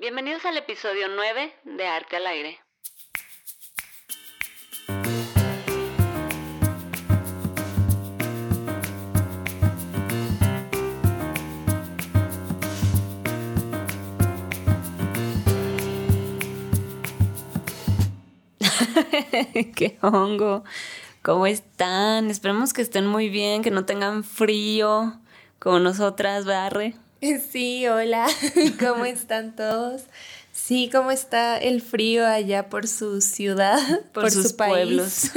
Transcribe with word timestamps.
Bienvenidos 0.00 0.44
al 0.44 0.56
episodio 0.56 1.08
9 1.08 1.52
de 1.64 1.86
Arte 1.88 2.14
al 2.18 2.26
Aire. 2.28 2.60
¡Qué 19.74 19.98
hongo! 20.00 20.62
¿Cómo 21.22 21.48
están? 21.48 22.30
Esperemos 22.30 22.72
que 22.72 22.82
estén 22.82 23.08
muy 23.08 23.28
bien, 23.28 23.62
que 23.62 23.72
no 23.72 23.84
tengan 23.84 24.22
frío 24.22 25.18
como 25.58 25.80
nosotras, 25.80 26.44
Barre. 26.44 26.94
Sí, 27.50 27.86
hola, 27.86 28.26
¿cómo 28.80 29.04
están 29.04 29.54
todos? 29.54 30.02
Sí, 30.52 30.90
¿cómo 30.92 31.12
está 31.12 31.56
el 31.56 31.80
frío 31.80 32.26
allá 32.26 32.68
por 32.68 32.88
su 32.88 33.20
ciudad? 33.20 33.78
Por, 34.12 34.28
sus 34.30 34.48
su 34.48 34.56
país? 34.56 34.72
pueblos. 34.72 35.30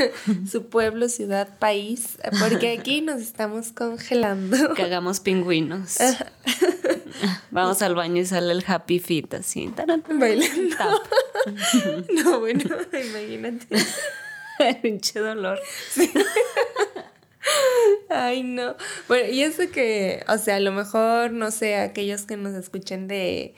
su 0.51 0.65
pueblo, 0.65 1.09
ciudad, 1.09 1.59
país. 1.59 2.17
Porque 2.39 2.75
aquí 2.77 3.01
nos 3.01 3.21
estamos 3.21 3.71
congelando. 3.71 4.73
Que 4.73 4.81
hagamos 4.81 5.19
pingüinos. 5.19 5.97
Vamos 7.51 7.83
al 7.83 7.93
baño 7.93 8.23
y 8.23 8.25
sale 8.25 8.51
el 8.51 8.63
happy 8.65 8.97
fit 8.97 9.31
así. 9.35 9.71
Bailando. 10.11 10.75
tap. 10.75 10.91
No, 12.11 12.39
bueno, 12.39 12.63
imagínate. 12.91 13.67
Pinche 14.81 15.19
dolor. 15.19 15.59
Ay, 18.09 18.43
no. 18.43 18.75
Bueno, 19.07 19.29
y 19.31 19.41
eso 19.43 19.63
que, 19.71 20.23
o 20.27 20.37
sea, 20.37 20.57
a 20.57 20.59
lo 20.59 20.71
mejor, 20.71 21.31
no 21.31 21.51
sé, 21.51 21.75
aquellos 21.77 22.23
que 22.23 22.37
nos 22.37 22.53
escuchen 22.55 23.07
de, 23.07 23.55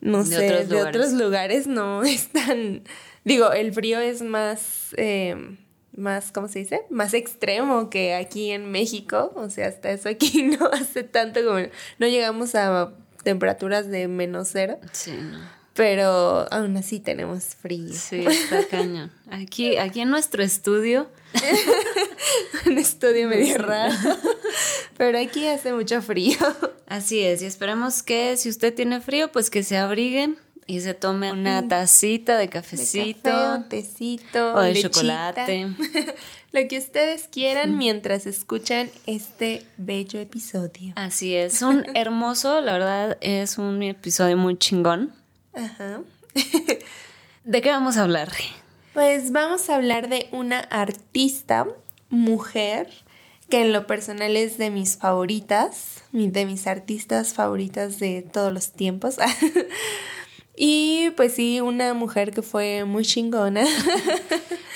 no 0.00 0.22
De 0.24 0.36
sé, 0.36 0.46
otros 0.46 0.68
de 0.68 0.74
lugares. 0.76 0.96
otros 0.96 1.12
lugares, 1.20 1.66
no 1.66 2.02
es 2.04 2.28
tan, 2.28 2.82
digo, 3.24 3.52
el 3.52 3.72
frío 3.72 3.98
es 3.98 4.22
más, 4.22 4.94
eh, 4.96 5.56
más, 5.96 6.30
¿cómo 6.30 6.46
se 6.48 6.60
dice? 6.60 6.82
Más 6.90 7.12
extremo 7.14 7.90
que 7.90 8.14
aquí 8.14 8.50
en 8.52 8.70
México, 8.70 9.32
o 9.34 9.50
sea, 9.50 9.66
hasta 9.68 9.90
eso 9.90 10.08
aquí 10.08 10.42
no 10.60 10.66
hace 10.72 11.02
tanto 11.02 11.44
como, 11.44 11.58
no 11.98 12.06
llegamos 12.06 12.54
a 12.54 12.92
temperaturas 13.24 13.88
de 13.88 14.06
menos 14.06 14.50
cero, 14.52 14.78
Sí, 14.92 15.10
no. 15.12 15.40
pero 15.74 16.46
aún 16.52 16.76
así 16.76 17.00
tenemos 17.00 17.56
frío. 17.56 17.92
Sí, 17.92 18.24
está 18.24 18.64
cañón. 18.70 19.10
Aquí, 19.28 19.76
aquí 19.76 20.00
en 20.02 20.10
nuestro 20.10 20.44
estudio, 20.44 21.08
Un 22.66 22.78
estudio 22.78 23.28
medio 23.28 23.58
raro, 23.58 23.94
pero 24.96 25.18
aquí 25.18 25.46
hace 25.46 25.72
mucho 25.72 26.02
frío. 26.02 26.36
así 26.86 27.20
es. 27.20 27.42
Y 27.42 27.46
esperemos 27.46 28.02
que 28.02 28.36
si 28.36 28.48
usted 28.48 28.74
tiene 28.74 29.00
frío, 29.00 29.30
pues 29.30 29.50
que 29.50 29.62
se 29.62 29.76
abriguen 29.76 30.38
y 30.66 30.80
se 30.80 30.94
tome 30.94 31.32
una 31.32 31.66
tacita 31.66 32.34
de 32.34 32.42
De 32.44 32.48
cafecito. 32.50 33.30
café, 33.30 33.56
un 33.56 33.68
tecito, 33.68 34.54
o 34.54 34.60
de 34.60 34.72
lechita, 34.74 34.90
chocolate. 34.90 35.68
Lo 36.52 36.66
que 36.66 36.78
ustedes 36.78 37.28
quieran 37.30 37.76
mientras 37.76 38.26
escuchan 38.26 38.90
este 39.06 39.64
bello 39.76 40.18
episodio. 40.20 40.92
Así 40.96 41.34
es, 41.34 41.62
un 41.62 41.84
hermoso, 41.94 42.60
la 42.60 42.72
verdad 42.72 43.18
es 43.20 43.58
un 43.58 43.82
episodio 43.82 44.36
muy 44.36 44.56
chingón. 44.58 45.12
Ajá. 45.54 46.00
¿De 47.44 47.62
qué 47.62 47.70
vamos 47.70 47.96
a 47.96 48.02
hablar? 48.02 48.30
Pues 48.94 49.32
vamos 49.32 49.68
a 49.70 49.76
hablar 49.76 50.08
de 50.08 50.28
una 50.32 50.60
artista, 50.60 51.66
mujer, 52.10 52.88
que 53.48 53.62
en 53.62 53.72
lo 53.72 53.86
personal 53.86 54.36
es 54.36 54.58
de 54.58 54.70
mis 54.70 54.96
favoritas, 54.96 56.02
de 56.12 56.46
mis 56.46 56.66
artistas 56.66 57.34
favoritas 57.34 57.98
de 57.98 58.22
todos 58.22 58.52
los 58.52 58.72
tiempos. 58.72 59.16
y 60.56 61.10
pues 61.16 61.34
sí, 61.34 61.60
una 61.60 61.94
mujer 61.94 62.32
que 62.32 62.42
fue 62.42 62.84
muy 62.84 63.04
chingona. 63.04 63.64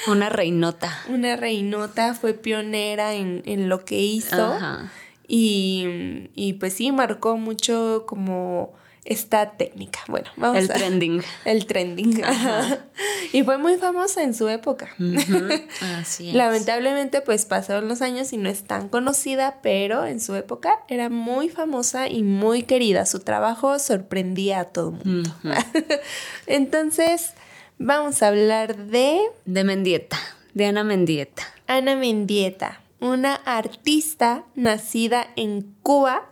Una 0.09 0.29
reinota. 0.29 0.99
una 1.09 1.37
reinota, 1.37 2.15
fue 2.15 2.35
pionera 2.35 3.15
en, 3.15 3.41
en 3.47 3.69
lo 3.69 3.85
que 3.85 4.01
hizo. 4.01 4.55
Ajá. 4.55 4.91
Y, 5.29 6.29
y 6.35 6.55
pues 6.55 6.75
sí, 6.75 6.91
marcó 6.91 7.37
mucho 7.37 8.05
como 8.07 8.75
esta 9.05 9.53
técnica. 9.53 10.01
Bueno, 10.09 10.31
vamos 10.37 10.59
El 10.59 10.71
a... 10.71 10.75
trending. 10.75 11.23
El 11.45 11.67
trending. 11.67 12.25
ajá. 12.25 12.79
Y 13.33 13.45
fue 13.45 13.57
muy 13.57 13.77
famosa 13.77 14.23
en 14.23 14.35
su 14.35 14.49
época. 14.49 14.91
Así 15.99 16.29
es. 16.29 16.35
Lamentablemente, 16.35 17.23
pues 17.23 17.47
pasaron 17.47 17.89
los 17.89 18.03
años 18.03 18.33
y 18.35 18.37
no 18.37 18.51
es 18.51 18.65
tan 18.65 18.91
conocida, 18.91 19.61
pero 19.63 20.05
en 20.05 20.21
su 20.21 20.35
época 20.35 20.81
era 20.89 21.09
muy 21.09 21.49
famosa 21.49 22.09
y 22.09 22.23
muy 22.25 22.65
querida. 22.65 23.07
Su 23.07 23.21
trabajo 23.21 23.79
sorprendía 23.79 24.61
a 24.61 24.65
todo 24.67 24.91
el 24.91 25.05
mundo. 25.07 25.31
Entonces, 26.47 27.33
vamos 27.79 28.23
a 28.23 28.29
hablar 28.29 28.77
de 28.77 29.21
De 29.47 29.65
Mendieta, 29.65 30.19
de 30.53 30.67
Ana 30.67 30.85
Mendieta. 30.85 31.43
Ana 31.67 31.97
Mendieta, 31.97 32.83
una 33.01 33.35
artista 33.35 34.45
nacida 34.55 35.27
en 35.37 35.75
Cuba, 35.83 36.31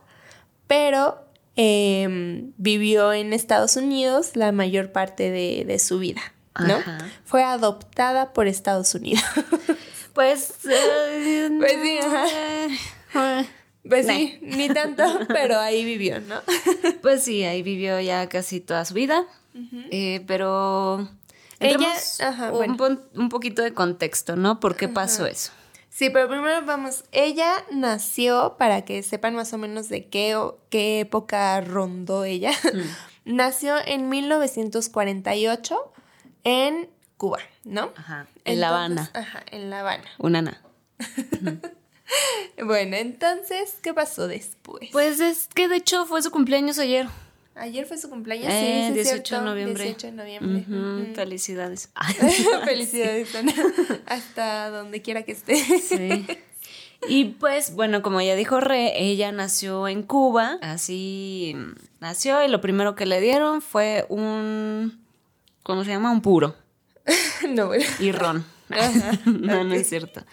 pero 0.67 1.20
em, 1.55 2.51
vivió 2.57 3.13
en 3.13 3.33
Estados 3.33 3.75
Unidos 3.75 4.35
la 4.35 4.51
mayor 4.51 4.91
parte 4.91 5.29
de, 5.31 5.65
de 5.65 5.79
su 5.79 5.99
vida, 5.99 6.21
¿no? 6.59 6.75
Ajá. 6.75 6.97
Fue 7.25 7.43
adoptada 7.43 8.33
por 8.33 8.47
Estados 8.47 8.93
Unidos. 8.95 9.23
Pues. 10.13 10.55
eh, 10.69 11.49
Pues 11.57 11.71
sí, 11.81 11.97
ajá. 11.99 13.45
pues 13.87 14.07
sí, 14.07 14.39
ni 14.41 14.67
tanto, 14.67 15.03
pero 15.29 15.57
ahí 15.57 15.85
vivió, 15.85 16.19
¿no? 16.19 16.41
Pues 17.01 17.23
sí, 17.23 17.43
ahí 17.45 17.63
vivió 17.63 17.97
ya 18.01 18.27
casi 18.27 18.59
toda 18.59 18.83
su 18.83 18.93
vida. 18.93 19.23
Eh, 19.89 20.21
pero. 20.27 21.07
Ella- 21.61 21.93
ajá, 22.19 22.51
un, 22.51 22.57
bueno. 22.57 22.75
pon- 22.77 23.03
un 23.15 23.29
poquito 23.29 23.61
de 23.61 23.73
contexto, 23.73 24.35
¿no? 24.35 24.59
¿Por 24.59 24.75
qué 24.75 24.89
pasó 24.89 25.25
eso? 25.25 25.53
Sí, 26.01 26.09
pero 26.09 26.27
primero 26.27 26.65
vamos, 26.65 27.03
ella 27.11 27.63
nació, 27.69 28.55
para 28.57 28.83
que 28.85 29.03
sepan 29.03 29.35
más 29.35 29.53
o 29.53 29.59
menos 29.59 29.87
de 29.87 30.07
qué, 30.09 30.35
o- 30.35 30.57
qué 30.71 31.01
época 31.01 31.61
rondó 31.61 32.23
ella, 32.23 32.53
nació 33.23 33.75
en 33.85 34.09
1948 34.09 35.93
en 36.43 36.89
Cuba, 37.17 37.37
¿no? 37.65 37.91
Ajá. 37.95 38.25
En 38.45 38.59
La 38.59 38.69
Habana. 38.69 39.11
Ajá, 39.13 39.43
en 39.51 39.69
La 39.69 39.81
Habana. 39.81 40.05
Una 40.17 40.39
Ana. 40.39 40.61
Bueno, 42.65 42.95
entonces, 42.97 43.75
¿qué 43.83 43.93
pasó 43.93 44.27
después? 44.27 44.89
Pues 44.91 45.19
es 45.19 45.47
que 45.53 45.67
de 45.67 45.75
hecho 45.77 46.07
fue 46.07 46.23
su 46.23 46.31
cumpleaños 46.31 46.79
ayer. 46.79 47.07
Ayer 47.55 47.85
fue 47.85 47.97
su 47.97 48.09
cumpleaños, 48.09 48.47
Eh, 48.49 48.83
sí, 48.87 48.87
sí, 48.87 48.93
18 48.93 49.09
cierto, 49.25 49.35
de 49.39 49.49
noviembre. 49.49 49.83
18 49.83 50.07
de 50.07 50.13
noviembre. 50.13 50.65
Ujú, 50.67 51.13
Felicidades. 51.15 51.89
Felicidades, 52.65 53.35
Ana. 53.35 53.53
Hasta 54.05 54.69
donde 54.69 55.01
quiera 55.01 55.23
que 55.23 55.33
esté. 55.33 55.55
Sí. 55.55 56.25
Y 57.07 57.25
pues, 57.25 57.73
bueno, 57.75 58.01
como 58.01 58.21
ya 58.21 58.35
dijo 58.35 58.59
Re, 58.61 59.01
ella 59.01 59.31
nació 59.31 59.87
en 59.87 60.03
Cuba, 60.03 60.57
así 60.61 61.53
mm, 61.55 61.71
nació 61.99 62.43
y 62.43 62.47
lo 62.47 62.61
primero 62.61 62.95
que 62.95 63.05
le 63.07 63.19
dieron 63.19 63.61
fue 63.61 64.05
un, 64.09 65.03
¿cómo 65.63 65.83
se 65.83 65.89
llama? 65.91 66.11
Un 66.11 66.21
puro 66.21 66.55
no, 67.49 67.67
bueno. 67.67 67.83
y 67.99 68.11
ron. 68.11 68.45
Ajá, 68.69 69.19
no, 69.25 69.63
no 69.63 69.73
es 69.73 69.89
cierto. 69.89 70.23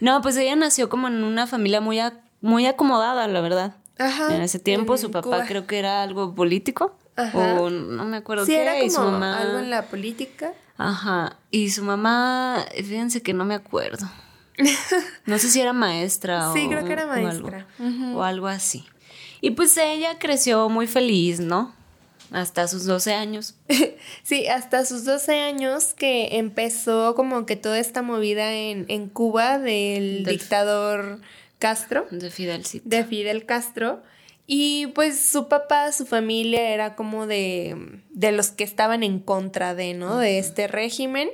No, 0.00 0.20
pues 0.22 0.36
ella 0.36 0.54
nació 0.54 0.88
como 0.88 1.08
en 1.08 1.24
una 1.24 1.46
familia 1.46 1.80
muy, 1.80 1.98
muy 2.40 2.66
acomodada, 2.66 3.26
la 3.26 3.40
verdad. 3.40 3.74
Ajá. 3.98 4.34
En 4.34 4.42
ese 4.42 4.58
tiempo 4.58 4.94
en 4.94 4.98
su 4.98 5.10
papá 5.10 5.24
Cuba. 5.24 5.44
creo 5.46 5.66
que 5.66 5.78
era 5.78 6.02
algo 6.02 6.34
político 6.34 6.96
Ajá. 7.16 7.60
o 7.60 7.68
no 7.70 8.04
me 8.04 8.16
acuerdo 8.18 8.46
Sí, 8.46 8.52
qué, 8.52 8.62
era 8.62 8.82
y 8.82 8.90
su 8.90 8.96
como 8.96 9.12
mamá... 9.12 9.38
algo 9.40 9.58
en 9.58 9.70
la 9.70 9.82
política. 9.86 10.52
Ajá, 10.76 11.36
y 11.50 11.70
su 11.70 11.82
mamá, 11.84 12.64
fíjense 12.76 13.20
que 13.22 13.32
no 13.34 13.44
me 13.44 13.54
acuerdo. 13.54 14.08
No 15.26 15.38
sé 15.38 15.50
si 15.50 15.60
era 15.60 15.72
maestra 15.72 16.50
o 16.50 16.54
Sí, 16.54 16.68
creo 16.68 16.84
que 16.84 16.92
era 16.92 17.06
o 17.06 17.10
algo- 17.12 17.26
maestra. 17.48 17.66
O 18.14 18.22
algo, 18.22 18.46
así. 18.48 18.84
Y 19.40 19.50
pues 19.50 19.76
ella 19.76 20.18
creció 20.18 20.68
muy 20.68 20.86
feliz, 20.86 21.38
¿no? 21.40 21.74
Hasta 22.32 22.66
sus 22.68 22.84
12 22.84 23.14
años. 23.14 23.54
Sí, 24.22 24.46
hasta 24.46 24.84
sus 24.84 25.04
12 25.04 25.40
años 25.40 25.94
que 25.94 26.38
empezó 26.38 27.14
como 27.14 27.46
que 27.46 27.56
toda 27.56 27.78
esta 27.78 28.02
movida 28.02 28.52
en, 28.52 28.84
en 28.88 29.08
Cuba 29.08 29.58
del, 29.58 30.24
Del- 30.24 30.38
dictador 30.38 31.20
Castro, 31.58 32.06
De 32.10 32.30
Fidelcito. 32.30 32.88
de 32.88 33.04
Fidel 33.04 33.46
Castro. 33.46 34.02
Y 34.46 34.86
pues 34.94 35.20
su 35.20 35.48
papá, 35.48 35.92
su 35.92 36.06
familia 36.06 36.70
era 36.70 36.94
como 36.94 37.26
de, 37.26 38.00
de 38.10 38.32
los 38.32 38.50
que 38.50 38.64
estaban 38.64 39.02
en 39.02 39.18
contra 39.18 39.74
de, 39.74 39.92
¿no? 39.94 40.16
De 40.18 40.38
este 40.38 40.68
régimen. 40.68 41.28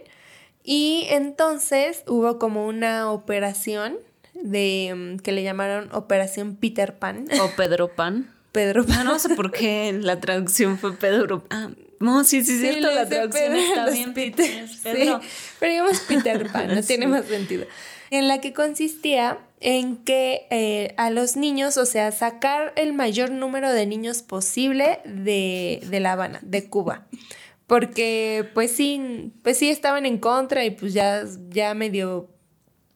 Y 0.64 1.06
entonces 1.10 2.02
hubo 2.08 2.38
como 2.38 2.66
una 2.66 3.10
operación 3.12 3.96
de 4.34 5.16
que 5.22 5.30
le 5.32 5.42
llamaron 5.44 5.88
Operación 5.92 6.56
Peter 6.56 6.96
Pan. 6.98 7.26
O 7.40 7.50
Pedro 7.56 7.88
Pan. 7.94 8.30
Pedro 8.50 8.84
Pan. 8.84 8.98
Ah, 9.00 9.04
no 9.04 9.18
sé 9.18 9.34
por 9.36 9.52
qué 9.52 9.96
la 10.00 10.18
traducción 10.20 10.78
fue 10.78 10.96
Pedro. 10.96 11.44
Ah, 11.50 11.70
no, 12.00 12.24
sí, 12.24 12.44
sí, 12.44 12.52
es 12.54 12.60
cierto, 12.60 12.90
la 12.90 13.06
traducción 13.08 13.52
Pedro 13.52 13.58
está 13.60 13.90
bien. 13.90 14.14
Peter, 14.14 14.66
Pedro. 14.82 15.20
Sí, 15.22 15.28
pero 15.60 15.72
digamos 15.72 16.00
Peter 16.00 16.50
Pan, 16.50 16.68
no 16.74 16.74
Sí. 16.82 16.88
tiene 16.88 17.06
más 17.06 17.26
sentido. 17.26 17.66
En 18.10 18.26
la 18.28 18.40
que 18.40 18.52
consistía 18.52 19.38
en 19.64 19.96
que 19.96 20.46
eh, 20.50 20.94
a 20.98 21.08
los 21.10 21.36
niños, 21.36 21.78
o 21.78 21.86
sea, 21.86 22.12
sacar 22.12 22.74
el 22.76 22.92
mayor 22.92 23.30
número 23.30 23.72
de 23.72 23.86
niños 23.86 24.22
posible 24.22 25.00
de, 25.06 25.82
de 25.88 26.00
La 26.00 26.12
Habana, 26.12 26.38
de 26.42 26.68
Cuba. 26.68 27.06
Porque 27.66 28.46
pues 28.52 28.72
sí, 28.72 29.32
pues 29.42 29.56
sí 29.56 29.70
estaban 29.70 30.04
en 30.04 30.18
contra 30.18 30.66
y 30.66 30.70
pues 30.70 30.92
ya, 30.92 31.24
ya 31.48 31.72
medio 31.72 32.33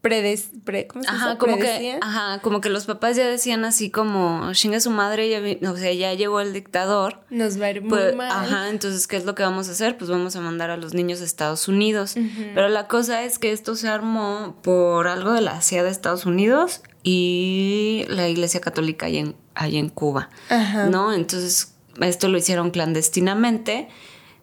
predes, 0.01 0.51
pre, 0.63 0.87
¿cómo 0.87 1.03
se 1.03 1.09
ajá, 1.09 1.37
como 1.37 1.57
que, 1.57 1.97
ajá, 2.01 2.39
como 2.41 2.61
que 2.61 2.69
los 2.69 2.85
papás 2.85 3.17
ya 3.17 3.27
decían 3.27 3.65
así 3.65 3.89
como, 3.89 4.49
chinga 4.53 4.79
su 4.79 4.91
madre, 4.91 5.29
ya, 5.29 5.41
vi- 5.41 5.59
o 5.65 5.75
sea, 5.75 5.91
ya 5.93 6.13
llegó 6.13 6.39
el 6.39 6.53
dictador. 6.53 7.19
Nos 7.29 7.59
va 7.61 7.65
a 7.65 7.71
ir 7.71 7.81
muy 7.81 7.89
Pues, 7.89 8.15
mal. 8.15 8.31
ajá, 8.31 8.69
entonces, 8.69 9.07
¿qué 9.07 9.17
es 9.17 9.25
lo 9.25 9.35
que 9.35 9.43
vamos 9.43 9.67
a 9.67 9.71
hacer? 9.71 9.97
Pues 9.97 10.09
vamos 10.09 10.35
a 10.37 10.41
mandar 10.41 10.69
a 10.69 10.77
los 10.77 10.93
niños 10.93 11.19
a 11.19 11.25
Estados 11.25 11.67
Unidos. 11.67 12.15
Pero 12.55 12.69
la 12.69 12.87
cosa 12.87 13.23
es 13.23 13.39
que 13.39 13.51
esto 13.51 13.75
se 13.75 13.89
armó 13.89 14.55
por 14.63 15.07
algo 15.09 15.33
de 15.33 15.41
la 15.41 15.61
CIA 15.61 15.83
de 15.83 15.89
Estados 15.89 16.25
Unidos 16.25 16.81
y 17.03 18.05
la 18.07 18.27
Iglesia 18.29 18.61
Católica 18.61 19.07
ahí 19.07 19.17
en, 19.17 19.35
ahí 19.55 19.77
en 19.77 19.89
Cuba. 19.89 20.29
Ajá. 20.49 20.85
¿No? 20.85 21.11
Entonces, 21.13 21.73
esto 22.01 22.29
lo 22.29 22.37
hicieron 22.37 22.71
clandestinamente. 22.71 23.89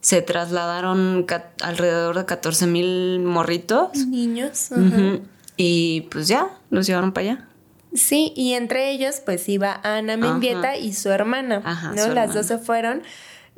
Se 0.00 0.22
trasladaron 0.22 1.26
alrededor 1.62 2.16
de 2.18 2.26
14 2.26 2.66
mil 2.66 3.20
morritos. 3.20 3.96
Niños. 4.06 4.70
ajá. 4.70 4.80
Ujú. 4.80 5.22
Y 5.56 6.02
pues 6.10 6.28
ya, 6.28 6.48
los 6.70 6.86
llevaron 6.86 7.12
para 7.12 7.30
allá. 7.32 7.48
Sí, 7.94 8.32
y 8.36 8.52
entre 8.54 8.90
ellos 8.90 9.22
pues 9.24 9.48
iba 9.48 9.80
Ana 9.82 10.16
Mendieta 10.16 10.70
Ajá. 10.70 10.76
y 10.76 10.92
su 10.92 11.10
hermana, 11.10 11.62
Ajá, 11.64 11.92
¿no? 11.92 12.02
su 12.02 12.08
Las 12.08 12.08
hermana. 12.08 12.32
dos 12.34 12.46
se 12.46 12.58
fueron. 12.58 13.02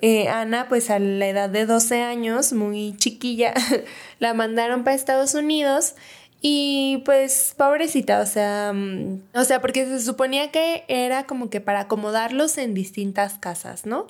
Eh, 0.01 0.29
Ana 0.29 0.69
pues 0.69 0.91
a 0.91 1.01
la 1.01 1.27
edad 1.27 1.51
de 1.51 1.67
12 1.67 2.03
años, 2.03 2.53
muy 2.53 2.95
chiquilla, 2.99 3.53
la 4.21 4.33
mandaron 4.35 4.85
para 4.85 4.95
Estados 4.95 5.35
Unidos 5.35 5.95
y 6.41 7.03
pues 7.05 7.53
pobrecita, 7.57 8.21
o 8.21 8.27
sea, 8.27 8.73
mm, 8.73 9.23
o 9.35 9.43
sea, 9.43 9.61
porque 9.61 9.87
se 9.87 9.99
suponía 10.01 10.53
que 10.53 10.85
era 10.87 11.25
como 11.25 11.51
que 11.51 11.61
para 11.61 11.81
acomodarlos 11.81 12.59
en 12.59 12.75
distintas 12.75 13.39
casas, 13.39 13.87
¿no? 13.87 14.07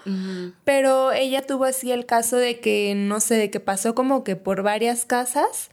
Pero 0.64 1.12
ella 1.12 1.46
tuvo 1.46 1.64
así 1.64 1.90
el 1.90 2.04
caso 2.04 2.36
de 2.36 2.60
que, 2.60 2.92
no 2.94 3.20
sé, 3.20 3.36
de 3.36 3.50
que 3.50 3.60
pasó 3.60 3.94
como 3.94 4.24
que 4.24 4.36
por 4.36 4.62
varias 4.62 5.06
casas 5.06 5.70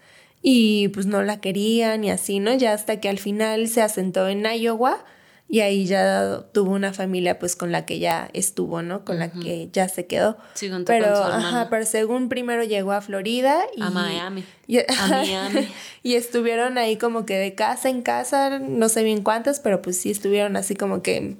y 0.47 0.89
pues 0.89 1.07
no 1.07 1.23
la 1.23 1.41
querían 1.41 2.03
y 2.03 2.11
así, 2.11 2.39
¿no? 2.39 2.53
Ya 2.53 2.73
hasta 2.73 2.99
que 2.99 3.09
al 3.09 3.17
final 3.17 3.67
se 3.67 3.81
asentó 3.81 4.27
en 4.27 4.45
Iowa 4.45 5.03
y 5.49 5.61
ahí 5.61 5.87
ya 5.87 6.45
tuvo 6.53 6.73
una 6.73 6.93
familia 6.93 7.39
pues 7.39 7.55
con 7.55 7.71
la 7.71 7.87
que 7.87 7.97
ya 7.97 8.29
estuvo, 8.33 8.83
¿no? 8.83 9.03
Con 9.03 9.17
la 9.17 9.31
que 9.31 9.69
ya 9.73 9.89
se 9.89 10.05
quedó. 10.05 10.37
Sí, 10.53 10.69
pero, 10.85 11.07
con 11.07 11.15
su 11.15 11.21
ajá, 11.23 11.67
pero 11.71 11.83
según 11.85 12.29
primero 12.29 12.63
llegó 12.63 12.91
a 12.91 13.01
Florida 13.01 13.63
y... 13.75 13.81
A 13.81 13.89
Miami. 13.89 14.43
Y, 14.67 14.77
A 14.77 15.07
Miami. 15.09 15.67
y 16.03 16.13
estuvieron 16.13 16.77
ahí 16.77 16.97
como 16.97 17.25
que 17.25 17.37
de 17.37 17.55
casa 17.55 17.89
en 17.89 18.03
casa, 18.03 18.59
no 18.59 18.87
sé 18.87 19.01
bien 19.01 19.23
cuántas, 19.23 19.59
pero 19.59 19.81
pues 19.81 19.97
sí 19.99 20.11
estuvieron 20.11 20.57
así 20.57 20.75
como 20.75 21.01
que, 21.01 21.37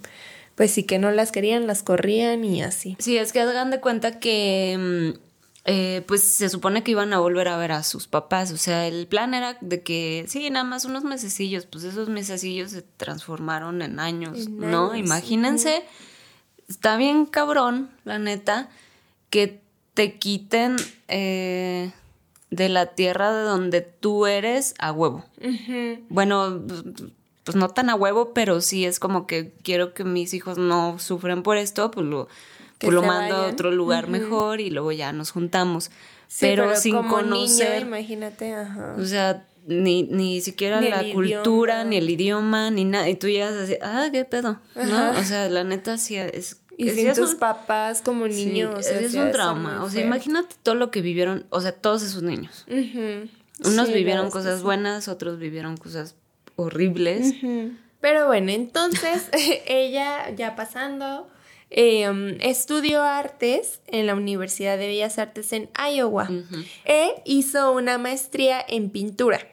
pues 0.56 0.72
sí 0.72 0.82
que 0.82 0.98
no 0.98 1.12
las 1.12 1.32
querían, 1.32 1.68
las 1.68 1.84
corrían 1.84 2.44
y 2.44 2.64
así. 2.64 2.98
Sí, 2.98 3.20
es 3.20 3.34
que 3.34 3.42
hagan 3.42 3.70
de 3.70 3.80
cuenta 3.82 4.20
que 4.20 5.14
mm, 5.16 5.25
eh, 5.68 6.04
pues 6.06 6.22
se 6.22 6.48
supone 6.50 6.84
que 6.84 6.92
iban 6.92 7.12
a 7.12 7.20
volver 7.20 7.48
a 7.48 7.58
ver 7.58 7.72
a 7.72 7.82
sus 7.82 8.08
papás. 8.08 8.52
O 8.52 8.58
sea, 8.58 8.88
el 8.88 9.08
plan 9.08 9.34
era 9.34 9.58
de 9.62 9.82
que, 9.82 10.26
sí, 10.28 10.48
nada 10.52 10.64
más 10.64 10.86
unos 10.86 11.04
mesecillos, 11.04 11.66
pues 11.66 11.84
esos 11.84 12.08
mesecillos 12.08 12.70
se 12.72 12.84
transformaron 12.84 13.82
en 13.82 14.00
años, 14.00 14.46
En 14.46 14.60
¿no? 14.60 14.92
años, 14.92 15.06
Imagínense, 15.06 15.84
está 16.68 16.98
bien 16.98 17.26
cabrón, 17.26 17.90
la 18.04 18.20
neta, 18.20 18.70
que 19.32 19.60
te 19.96 20.20
quiten 20.20 20.76
eh, 21.08 21.92
de 22.52 22.70
la 22.70 22.88
tierra 22.88 23.34
de 23.34 23.44
donde 23.44 23.82
tú 23.82 24.28
eres 24.28 24.76
a 24.78 24.92
huevo. 24.92 25.26
Bueno, 26.10 26.62
pues 27.44 27.56
no 27.56 27.70
tan 27.70 27.90
a 27.90 27.96
huevo, 27.96 28.34
pero 28.34 28.62
sí 28.62 28.86
es 28.86 29.00
como 29.00 29.26
que 29.26 29.54
quiero 29.64 29.96
que 29.96 30.04
mis 30.04 30.36
hijos 30.36 30.60
no 30.60 31.00
sufren 31.00 31.42
por 31.42 31.58
esto, 31.58 31.90
pues 31.90 32.06
lo, 32.06 32.28
pues 32.80 32.94
lo 32.94 33.02
mando 33.04 33.36
a 33.36 33.48
otro 33.48 33.72
lugar 33.72 34.08
mejor 34.08 34.60
y 34.62 34.70
luego 34.70 34.92
ya 34.92 35.12
nos 35.14 35.32
juntamos. 35.32 35.92
Sí, 36.28 36.38
pero, 36.42 36.76
sin 36.76 36.96
como 36.96 37.10
conocer, 37.10 37.84
imagínate, 37.84 38.54
ajá. 38.54 38.96
o 39.00 39.06
sea, 39.06 39.46
ni, 39.68 40.04
ni 40.04 40.42
siquiera 40.42 40.82
Ni 40.82 40.90
la 40.90 41.04
cultura, 41.14 41.76
idioma. 41.76 41.84
ni 41.90 41.98
el 41.98 42.10
idioma, 42.10 42.72
ni 42.72 42.84
nada. 42.86 43.10
Y 43.10 43.16
tú 43.16 43.28
llegas 43.28 43.54
así, 43.54 43.78
ah, 43.82 44.08
qué 44.12 44.26
pedo, 44.26 44.60
¿no? 44.76 45.12
O 45.20 45.24
sea, 45.24 45.50
la 45.50 45.64
neta 45.64 45.98
sí 45.98 46.16
es... 46.18 46.62
Y 46.78 46.90
sí 46.90 46.96
sin 46.98 47.08
es 47.08 47.18
tus 47.18 47.34
un- 47.34 47.40
papás 47.40 48.02
como 48.02 48.28
sí, 48.28 48.48
niño, 48.48 48.72
o 48.76 48.82
sea, 48.84 49.00
es 49.00 49.12
sí 49.14 49.18
un 49.18 49.32
trauma. 49.32 49.82
O 49.84 49.90
sea, 49.90 50.04
imagínate 50.04 50.56
todo 50.62 50.76
lo 50.76 50.92
que 50.92 51.02
vivieron, 51.02 51.46
o 51.50 51.62
sea, 51.62 51.72
todos 51.72 52.04
esos 52.04 52.22
niños. 52.22 52.66
Unos 53.64 53.88
Sí, 53.88 53.94
vivieron 53.94 54.30
cosas 54.30 54.58
sí. 54.60 54.64
buenas, 54.66 55.08
otros 55.08 55.40
vivieron 55.40 55.78
cosas 55.78 56.16
horribles. 56.58 57.34
Pero 58.02 58.28
bueno, 58.28 58.52
entonces 58.52 59.30
ella 59.68 60.30
ya 60.36 60.56
pasando, 60.58 61.30
eh, 61.78 62.38
estudió 62.40 63.04
artes 63.04 63.82
en 63.88 64.08
la 64.08 64.16
Universidad 64.16 64.78
de 64.78 64.88
Bellas 64.88 65.20
Artes 65.20 65.52
en 65.52 65.70
Iowa. 65.78 66.30
E 66.86 67.22
hizo 67.26 67.74
una 67.74 67.98
maestría 67.98 68.64
en 68.66 68.90
pintura, 68.90 69.46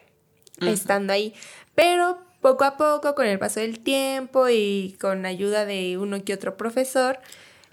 estando 0.61 1.11
ahí. 1.11 1.33
Pero 1.75 2.19
poco 2.39 2.63
a 2.63 2.77
poco, 2.77 3.13
con 3.13 3.25
el 3.25 3.39
paso 3.39 3.59
del 3.59 3.81
tiempo 3.81 4.47
y 4.47 4.95
con 5.01 5.25
ayuda 5.25 5.65
de 5.65 5.97
uno 5.97 6.23
que 6.23 6.33
otro 6.33 6.55
profesor, 6.55 7.19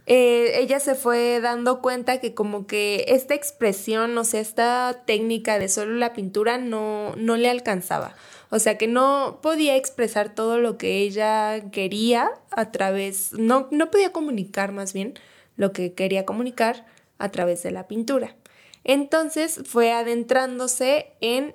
eh, 0.06 0.58
ella 0.60 0.80
se 0.80 0.94
fue 0.94 1.40
dando 1.40 1.80
cuenta 1.80 2.20
que 2.20 2.34
como 2.34 2.66
que 2.66 3.04
esta 3.08 3.34
expresión, 3.34 4.16
o 4.16 4.24
sea, 4.24 4.40
esta 4.40 5.02
técnica 5.06 5.58
de 5.58 5.68
solo 5.68 5.94
la 5.94 6.12
pintura 6.12 6.58
no, 6.58 7.14
no 7.16 7.36
le 7.36 7.50
alcanzaba. 7.50 8.14
O 8.50 8.58
sea, 8.58 8.76
que 8.76 8.88
no 8.88 9.38
podía 9.42 9.76
expresar 9.76 10.34
todo 10.34 10.58
lo 10.58 10.76
que 10.76 10.98
ella 10.98 11.70
quería 11.70 12.30
a 12.50 12.72
través, 12.72 13.32
no, 13.34 13.68
no 13.70 13.90
podía 13.90 14.12
comunicar 14.12 14.72
más 14.72 14.92
bien 14.92 15.14
lo 15.56 15.72
que 15.72 15.92
quería 15.94 16.26
comunicar 16.26 16.86
a 17.18 17.30
través 17.30 17.62
de 17.62 17.70
la 17.70 17.86
pintura. 17.86 18.34
Entonces 18.82 19.60
fue 19.66 19.92
adentrándose 19.92 21.12
en 21.20 21.54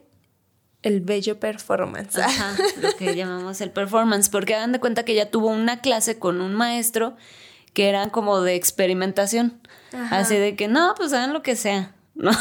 el 0.83 1.01
bello 1.01 1.39
performance. 1.39 2.17
Ajá, 2.19 2.55
lo 2.79 2.95
que 2.95 3.15
llamamos 3.15 3.59
el 3.59 3.71
performance, 3.71 4.29
porque 4.29 4.55
hagan 4.55 4.71
de 4.71 4.79
cuenta 4.79 5.03
que 5.03 5.13
ella 5.13 5.31
tuvo 5.31 5.47
una 5.47 5.81
clase 5.81 6.19
con 6.19 6.39
un 6.39 6.53
maestro 6.53 7.17
que 7.75 7.89
era 7.89 8.09
como 8.09 8.41
de 8.41 8.55
experimentación, 8.55 9.59
así 10.09 10.35
de 10.35 10.55
que 10.55 10.67
no, 10.67 10.95
pues 10.95 11.13
hagan 11.13 11.33
lo 11.33 11.43
que 11.43 11.55
sea, 11.55 11.93
¿no? 12.15 12.31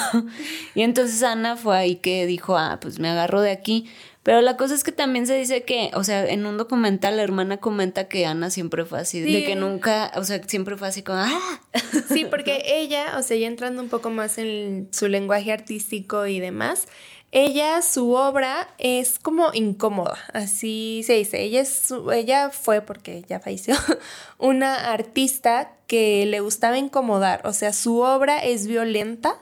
Y 0.74 0.82
entonces 0.82 1.22
Ana 1.22 1.56
fue 1.56 1.76
ahí 1.76 1.96
que 1.96 2.24
dijo, 2.24 2.56
ah, 2.56 2.78
pues 2.80 2.98
me 3.00 3.10
agarro 3.10 3.42
de 3.42 3.50
aquí. 3.50 3.90
Pero 4.22 4.40
la 4.40 4.56
cosa 4.56 4.74
es 4.74 4.84
que 4.84 4.92
también 4.92 5.26
se 5.26 5.36
dice 5.36 5.64
que, 5.64 5.90
o 5.92 6.02
sea, 6.02 6.24
en 6.24 6.46
un 6.46 6.56
documental 6.56 7.18
la 7.18 7.22
hermana 7.22 7.58
comenta 7.58 8.08
que 8.08 8.24
Ana 8.24 8.48
siempre 8.48 8.86
fue 8.86 9.00
así, 9.00 9.20
de 9.20 9.44
que 9.44 9.54
nunca, 9.54 10.12
o 10.16 10.24
sea, 10.24 10.42
siempre 10.44 10.78
fue 10.78 10.88
así 10.88 11.02
como, 11.02 11.18
ah, 11.18 11.60
Sí, 12.08 12.24
porque 12.30 12.62
ella, 12.64 13.18
o 13.18 13.22
sea, 13.22 13.36
ya 13.36 13.46
entrando 13.46 13.82
un 13.82 13.90
poco 13.90 14.08
más 14.08 14.38
en 14.38 14.88
su 14.92 15.08
lenguaje 15.08 15.52
artístico 15.52 16.26
y 16.26 16.40
demás, 16.40 16.88
ella, 17.36 17.82
su 17.82 18.12
obra 18.12 18.68
es 18.78 19.18
como 19.18 19.50
incómoda, 19.52 20.16
así 20.32 21.02
se 21.04 21.14
dice. 21.14 21.42
Ella, 21.42 21.62
es, 21.62 21.92
ella 22.12 22.50
fue, 22.50 22.80
porque 22.80 23.24
ya 23.28 23.40
falleció, 23.40 23.74
una 24.38 24.92
artista 24.92 25.72
que 25.88 26.26
le 26.26 26.38
gustaba 26.40 26.78
incomodar, 26.78 27.40
o 27.44 27.52
sea, 27.52 27.72
su 27.72 27.98
obra 27.98 28.38
es 28.44 28.66
violenta 28.68 29.34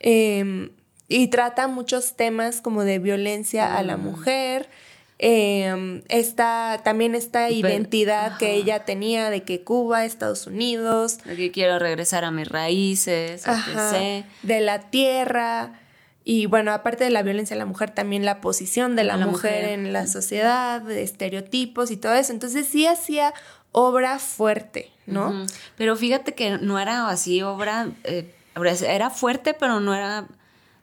eh, 0.00 0.70
y 1.08 1.28
trata 1.28 1.66
muchos 1.68 2.14
temas 2.16 2.60
como 2.60 2.84
de 2.84 2.98
violencia 3.00 3.76
a 3.76 3.82
la 3.82 3.96
mujer. 3.96 4.68
eh, 5.18 6.02
esta, 6.08 6.80
también 6.84 7.14
esta 7.14 7.46
Pero- 7.48 7.68
identidad 7.68 8.36
que 8.38 8.52
ella 8.54 8.84
tenía 8.84 9.30
de 9.30 9.42
que 9.42 9.64
Cuba, 9.64 10.04
Estados 10.04 10.46
Unidos, 10.46 11.18
de 11.24 11.36
que 11.36 11.50
quiero 11.50 11.78
regresar 11.78 12.24
a 12.24 12.30
mis 12.30 12.48
raíces, 12.48 13.48
Ajá, 13.48 13.96
etc. 13.98 14.26
de 14.42 14.60
la 14.60 14.90
tierra. 14.90 15.80
Y 16.28 16.46
bueno, 16.46 16.72
aparte 16.72 17.04
de 17.04 17.10
la 17.10 17.22
violencia 17.22 17.54
a 17.54 17.58
la 17.58 17.66
mujer, 17.66 17.90
también 17.92 18.24
la 18.24 18.40
posición 18.40 18.96
de 18.96 19.04
la, 19.04 19.16
La 19.16 19.26
mujer, 19.28 19.62
mujer. 19.62 19.78
en 19.78 19.92
la 19.92 20.08
sociedad, 20.08 20.82
de 20.82 21.04
estereotipos 21.04 21.92
y 21.92 21.96
todo 21.96 22.14
eso. 22.14 22.32
Entonces 22.32 22.66
sí 22.66 22.84
hacía 22.84 23.32
obra 23.70 24.18
fuerte, 24.18 24.90
¿no? 25.06 25.46
Pero 25.76 25.94
fíjate 25.94 26.34
que 26.34 26.58
no 26.58 26.80
era 26.80 27.08
así 27.08 27.42
obra, 27.42 27.90
eh, 28.02 28.34
era 28.88 29.10
fuerte, 29.10 29.54
pero 29.54 29.78
no 29.78 29.94
era 29.94 30.26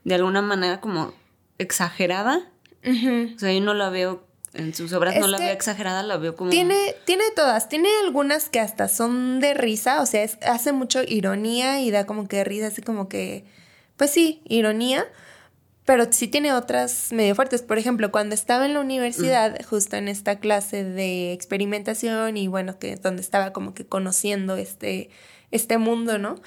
de 0.06 0.16
alguna 0.16 0.42
manera 0.42 0.80
como 0.80 1.14
exagerada. 1.58 2.48
O 2.86 3.40
sea, 3.40 3.52
yo 3.52 3.60
no 3.60 3.74
la 3.74 3.90
veo, 3.90 4.24
en 4.54 4.74
sus 4.74 4.94
obras 4.94 5.18
no 5.20 5.28
la 5.28 5.40
veo 5.40 5.52
exagerada, 5.52 6.04
la 6.04 6.16
veo 6.18 6.38
como... 6.38 6.52
Tiene, 6.52 6.96
tiene 7.06 7.24
todas, 7.36 7.68
tiene 7.68 7.90
algunas 8.06 8.48
que 8.48 8.62
hasta 8.62 8.88
son 8.88 9.42
de 9.42 9.54
risa, 9.54 10.02
o 10.02 10.06
sea, 10.06 10.24
es- 10.24 10.38
hace 10.42 10.72
mucho 10.72 11.02
ironía 11.06 11.82
y 11.82 11.92
da 11.92 12.06
como 12.06 12.30
que 12.30 12.44
risa, 12.46 12.68
así 12.68 12.82
como 12.82 13.10
que, 13.10 13.46
pues 13.98 14.12
sí, 14.12 14.42
ironía, 14.46 15.06
pero 15.86 16.12
sí 16.12 16.28
tiene 16.28 16.54
otras 16.54 17.12
medio 17.12 17.36
fuertes. 17.36 17.62
Por 17.62 17.78
ejemplo, 17.78 18.12
cuando 18.12 18.36
estaba 18.36 18.66
en 18.66 18.74
la 18.74 18.80
universidad, 18.80 19.58
justo 19.66 19.96
en 19.96 20.08
esta 20.08 20.40
clase 20.40 20.84
de 20.84 21.34
experimentación 21.34 22.38
y 22.38 22.48
bueno, 22.48 22.80
que 22.80 22.96
donde 22.96 23.22
estaba 23.22 23.54
como 23.54 23.74
que 23.74 23.86
conociendo 23.86 24.56
este, 24.56 25.10
este 25.52 25.78
mundo, 25.78 26.18
¿no? 26.18 26.42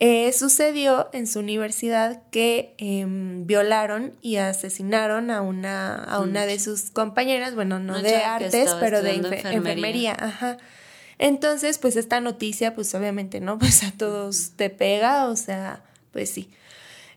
eh, 0.00 0.32
sucedió 0.32 1.08
en 1.12 1.26
su 1.26 1.40
universidad 1.40 2.22
que 2.30 2.74
em, 2.78 3.46
violaron 3.46 4.14
y 4.22 4.36
asesinaron 4.36 5.30
a 5.30 5.42
una, 5.42 5.96
a 5.96 6.20
una 6.20 6.46
de 6.46 6.60
sus 6.60 6.90
compañeras, 6.90 7.56
bueno, 7.56 7.80
no 7.80 8.00
de 8.00 8.16
artes, 8.16 8.70
pero 8.78 9.02
de 9.02 9.14
enfermería. 9.16 10.16
Ajá. 10.18 10.56
Entonces, 11.18 11.78
pues 11.78 11.96
esta 11.96 12.20
noticia, 12.20 12.76
pues 12.76 12.94
obviamente, 12.94 13.40
¿no? 13.40 13.58
Pues 13.68 13.82
a 13.82 13.90
todos 13.90 14.52
te 14.54 14.70
pega, 14.70 15.26
o 15.26 15.34
sea, 15.34 15.82
pues 16.12 16.30
sí. 16.30 16.48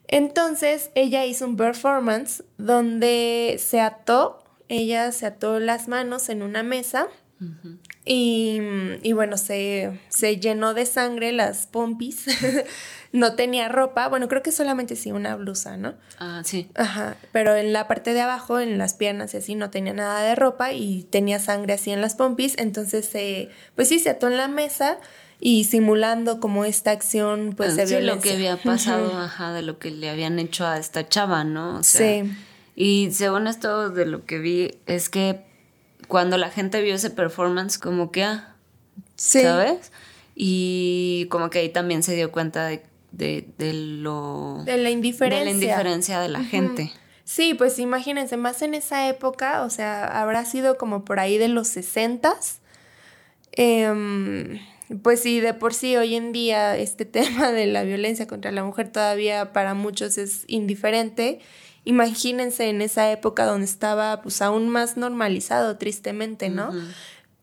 Entonces, 0.07 0.91
ella 0.95 1.25
hizo 1.25 1.45
un 1.45 1.57
performance 1.57 2.43
donde 2.57 3.57
se 3.59 3.79
ató, 3.79 4.43
ella 4.67 5.11
se 5.11 5.25
ató 5.25 5.59
las 5.59 5.87
manos 5.87 6.29
en 6.29 6.41
una 6.41 6.63
mesa 6.63 7.07
y, 8.05 9.13
bueno, 9.13 9.37
se, 9.37 9.99
se, 10.09 10.37
llenó 10.37 10.73
de 10.73 10.85
sangre 10.85 11.31
las 11.31 11.65
pompis. 11.65 12.25
no 13.11 13.35
tenía 13.35 13.67
ropa. 13.67 14.07
Bueno, 14.09 14.27
creo 14.27 14.43
que 14.43 14.51
solamente 14.51 14.95
sí 14.95 15.11
una 15.11 15.35
blusa, 15.35 15.75
¿no? 15.77 15.95
Ah, 16.19 16.41
sí. 16.45 16.69
Ajá. 16.75 17.15
Pero 17.31 17.55
en 17.55 17.73
la 17.73 17.87
parte 17.87 18.13
de 18.13 18.21
abajo, 18.21 18.59
en 18.59 18.77
las 18.77 18.93
piernas 18.93 19.33
y 19.33 19.37
así, 19.37 19.55
no 19.55 19.71
tenía 19.71 19.93
nada 19.93 20.21
de 20.21 20.35
ropa 20.35 20.71
y 20.73 21.03
tenía 21.03 21.39
sangre 21.39 21.73
así 21.73 21.91
en 21.91 22.01
las 22.01 22.15
pompis. 22.15 22.55
Entonces, 22.59 23.05
se, 23.05 23.49
pues 23.75 23.87
sí, 23.87 23.99
se 23.99 24.11
ató 24.11 24.27
en 24.27 24.37
la 24.37 24.47
mesa 24.47 24.99
y 25.43 25.63
simulando 25.63 26.39
como 26.39 26.63
esta 26.63 26.91
acción 26.91 27.55
pues 27.57 27.75
de 27.75 27.87
sí, 27.87 27.99
lo 27.99 28.21
que 28.21 28.33
había 28.33 28.57
pasado, 28.57 29.17
ajá, 29.17 29.51
de 29.51 29.63
lo 29.63 29.79
que 29.79 29.89
le 29.89 30.09
habían 30.09 30.37
hecho 30.39 30.65
a 30.65 30.77
esta 30.77 31.09
chava, 31.09 31.43
¿no? 31.43 31.83
sí. 31.83 32.31
Y 32.73 33.09
según 33.11 33.47
esto 33.47 33.89
de 33.89 34.05
lo 34.05 34.25
que 34.25 34.39
vi 34.39 34.71
es 34.85 35.09
que 35.09 35.41
cuando 36.07 36.37
la 36.37 36.49
gente 36.49 36.81
vio 36.81 36.95
ese 36.95 37.09
performance, 37.09 37.77
como 37.77 38.11
que, 38.11 38.23
ah, 38.23 38.55
¿sabes? 39.17 39.91
Y 40.35 41.27
como 41.29 41.49
que 41.49 41.59
ahí 41.59 41.69
también 41.69 42.01
se 42.01 42.15
dio 42.15 42.31
cuenta 42.31 42.67
de, 42.67 42.83
de, 43.11 43.73
lo... 43.73 44.63
De 44.65 44.77
la 44.77 44.89
indiferencia. 44.89 45.39
De 45.39 45.45
la 45.45 45.51
indiferencia 45.51 46.19
de 46.21 46.29
la 46.29 46.43
gente. 46.43 46.91
Sí, 47.23 47.53
pues 47.53 47.77
imagínense, 47.77 48.37
más 48.37 48.61
en 48.61 48.73
esa 48.73 49.07
época, 49.09 49.63
o 49.63 49.69
sea, 49.69 50.05
habrá 50.21 50.43
sido 50.45 50.77
como 50.77 51.05
por 51.05 51.19
ahí 51.19 51.37
de 51.37 51.49
los 51.49 51.67
sesentas. 51.67 52.59
Em, 53.51 54.59
pues 55.03 55.21
sí, 55.21 55.39
de 55.39 55.53
por 55.53 55.73
sí 55.73 55.95
hoy 55.97 56.15
en 56.15 56.31
día 56.31 56.77
este 56.77 57.05
tema 57.05 57.51
de 57.51 57.67
la 57.67 57.83
violencia 57.83 58.27
contra 58.27 58.51
la 58.51 58.63
mujer 58.63 58.91
todavía 58.91 59.53
para 59.53 59.73
muchos 59.73 60.17
es 60.17 60.43
indiferente 60.47 61.39
imagínense 61.83 62.69
en 62.69 62.81
esa 62.81 63.11
época 63.11 63.45
donde 63.45 63.65
estaba 63.65 64.21
pues 64.21 64.41
aún 64.41 64.69
más 64.69 64.97
normalizado, 64.97 65.77
tristemente, 65.77 66.49
¿no? 66.49 66.71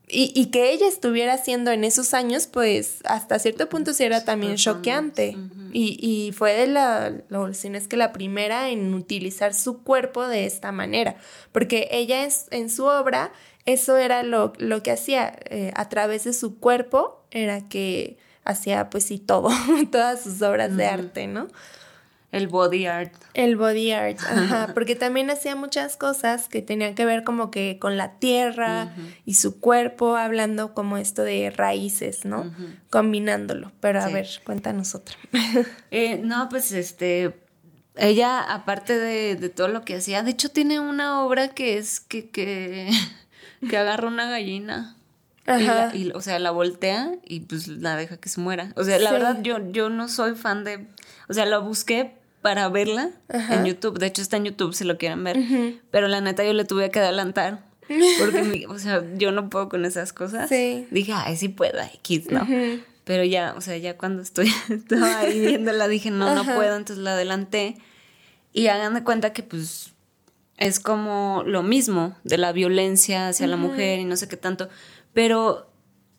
y, 0.07 0.31
y, 0.33 0.47
que 0.47 0.71
ella 0.71 0.87
estuviera 0.87 1.33
haciendo 1.33 1.71
en 1.71 1.83
esos 1.83 2.13
años, 2.13 2.47
pues 2.47 2.99
hasta 3.05 3.37
cierto 3.37 3.69
punto 3.69 3.93
sí 3.93 4.03
era 4.03 4.25
también 4.25 4.55
choqueante. 4.55 5.37
y, 5.71 5.99
y, 6.01 6.31
fue 6.31 6.53
de 6.53 6.67
la, 6.67 7.13
lo, 7.29 7.53
si 7.53 7.67
es 7.67 7.87
que 7.87 7.95
la 7.97 8.11
primera 8.11 8.69
en 8.69 8.93
utilizar 8.93 9.53
su 9.53 9.83
cuerpo 9.83 10.27
de 10.27 10.45
esta 10.45 10.71
manera, 10.71 11.17
porque 11.51 11.89
ella 11.91 12.25
es, 12.25 12.47
en 12.49 12.69
su 12.69 12.85
obra, 12.85 13.31
eso 13.65 13.97
era 13.97 14.23
lo, 14.23 14.53
lo 14.57 14.81
que 14.81 14.91
hacía 14.91 15.37
eh, 15.45 15.71
a 15.75 15.89
través 15.89 16.23
de 16.23 16.33
su 16.33 16.57
cuerpo, 16.57 17.18
era 17.31 17.67
que 17.67 18.17
hacía 18.43 18.89
pues 18.89 19.05
sí 19.05 19.19
todo, 19.19 19.49
todas 19.91 20.23
sus 20.23 20.41
obras 20.41 20.75
de 20.75 20.85
arte, 20.85 21.27
¿no? 21.27 21.47
El 22.31 22.47
body 22.47 22.85
art. 22.85 23.11
El 23.33 23.55
body 23.55 23.91
art, 23.91 24.19
ajá, 24.29 24.71
porque 24.75 24.95
también 24.95 25.31
hacía 25.31 25.55
muchas 25.55 25.97
cosas 25.97 26.47
que 26.47 26.61
tenían 26.61 26.93
que 26.93 27.05
ver 27.05 27.23
como 27.23 27.49
que 27.49 27.79
con 27.79 27.97
la 27.97 28.19
tierra 28.19 28.93
y 29.25 29.33
su 29.33 29.59
cuerpo, 29.59 30.15
hablando 30.15 30.75
como 30.75 30.97
esto 30.97 31.23
de 31.23 31.49
raíces, 31.49 32.25
¿no? 32.25 32.53
Combinándolo. 32.91 33.71
Pero 33.79 34.01
a 34.01 34.09
ver, 34.09 34.27
cuéntanos 34.43 34.95
otra. 34.95 35.15
Eh, 35.91 36.19
no, 36.23 36.49
pues 36.49 36.71
este, 36.71 37.33
ella, 37.95 38.41
aparte 38.41 38.97
de, 38.97 39.49
todo 39.49 39.67
lo 39.67 39.83
que 39.83 39.95
hacía, 39.95 40.21
de 40.21 40.31
hecho 40.31 40.49
tiene 40.49 40.79
una 40.79 41.23
obra 41.23 41.49
que 41.49 41.77
es 41.77 41.99
que, 41.99 42.29
que, 42.29 42.91
que 43.67 43.77
agarra 43.77 44.07
una 44.07 44.29
gallina. 44.29 44.95
Y, 45.93 46.11
o 46.11 46.21
sea, 46.21 46.37
la 46.39 46.51
voltea 46.51 47.11
y 47.25 47.39
pues 47.41 47.67
la 47.67 47.95
deja 47.95 48.17
que 48.17 48.29
se 48.29 48.39
muera. 48.39 48.71
O 48.75 48.83
sea, 48.83 48.99
la 48.99 49.11
verdad, 49.11 49.41
yo, 49.41 49.57
yo 49.71 49.89
no 49.89 50.07
soy 50.07 50.35
fan 50.35 50.63
de. 50.63 50.85
O 51.27 51.33
sea, 51.33 51.45
lo 51.45 51.63
busqué 51.63 52.13
para 52.41 52.69
verla 52.69 53.11
en 53.29 53.65
YouTube. 53.65 53.97
De 53.97 54.07
hecho, 54.07 54.21
está 54.21 54.37
en 54.37 54.45
YouTube 54.45 54.73
si 54.73 54.83
lo 54.83 54.97
quieren 54.97 55.23
ver. 55.23 55.37
Pero 55.91 56.07
la 56.07 56.21
neta, 56.21 56.43
yo 56.43 56.53
le 56.53 56.65
tuve 56.65 56.91
que 56.91 56.99
adelantar. 56.99 57.63
Porque, 58.19 58.65
o 58.69 58.77
sea, 58.77 59.03
yo 59.15 59.31
no 59.31 59.49
puedo 59.49 59.69
con 59.69 59.85
esas 59.85 60.13
cosas. 60.13 60.49
Dije, 60.91 61.13
ay, 61.13 61.35
sí 61.35 61.49
puedo, 61.49 61.79
X, 61.81 62.29
¿no? 62.29 62.47
Pero 63.03 63.23
ya, 63.23 63.55
o 63.57 63.61
sea, 63.61 63.75
ya 63.77 63.97
cuando 63.97 64.21
estoy 64.21 64.51
estaba 64.69 65.19
ahí 65.19 65.39
viéndola, 65.39 65.87
dije, 65.87 66.11
no, 66.11 66.35
no 66.35 66.43
puedo. 66.43 66.75
Entonces 66.75 67.03
la 67.03 67.13
adelanté. 67.13 67.77
Y 68.53 68.67
hagan 68.67 68.93
de 68.93 69.03
cuenta 69.03 69.33
que, 69.33 69.41
pues, 69.41 69.93
es 70.57 70.79
como 70.79 71.43
lo 71.45 71.63
mismo 71.63 72.15
de 72.23 72.37
la 72.37 72.51
violencia 72.51 73.29
hacia 73.29 73.47
la 73.47 73.55
mujer 73.55 73.99
y 73.99 74.05
no 74.05 74.15
sé 74.15 74.27
qué 74.27 74.37
tanto. 74.37 74.69
Pero 75.13 75.69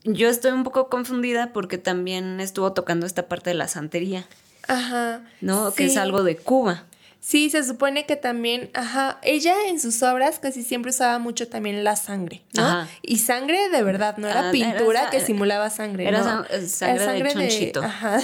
yo 0.04 0.28
estoy 0.28 0.52
un 0.52 0.64
poco 0.64 0.88
confundida 0.88 1.52
porque 1.52 1.78
también 1.78 2.40
estuvo 2.40 2.72
tocando 2.72 3.06
esta 3.06 3.28
parte 3.28 3.50
de 3.50 3.54
la 3.54 3.68
santería. 3.68 4.26
Ajá. 4.68 5.24
¿No? 5.40 5.72
Que 5.72 5.86
es 5.86 5.96
algo 5.96 6.22
de 6.22 6.36
Cuba. 6.36 6.84
Sí, 7.20 7.50
se 7.50 7.62
supone 7.64 8.06
que 8.06 8.16
también, 8.16 8.70
ajá, 8.72 9.18
ella 9.22 9.54
en 9.68 9.78
sus 9.78 10.02
obras 10.02 10.38
casi 10.38 10.62
siempre 10.62 10.88
usaba 10.88 11.18
mucho 11.18 11.48
también 11.48 11.84
la 11.84 11.94
sangre, 11.94 12.42
¿no? 12.54 12.88
Y 13.02 13.18
sangre 13.18 13.68
de 13.68 13.82
verdad, 13.82 14.16
no 14.16 14.26
era 14.26 14.48
ah, 14.48 14.52
pintura 14.52 15.10
que 15.10 15.20
simulaba 15.20 15.68
sangre, 15.68 16.08
era 16.08 16.46
sangre, 16.66 17.22
de 17.22 17.32
chonchito. 17.34 17.82
ajá, 17.82 18.20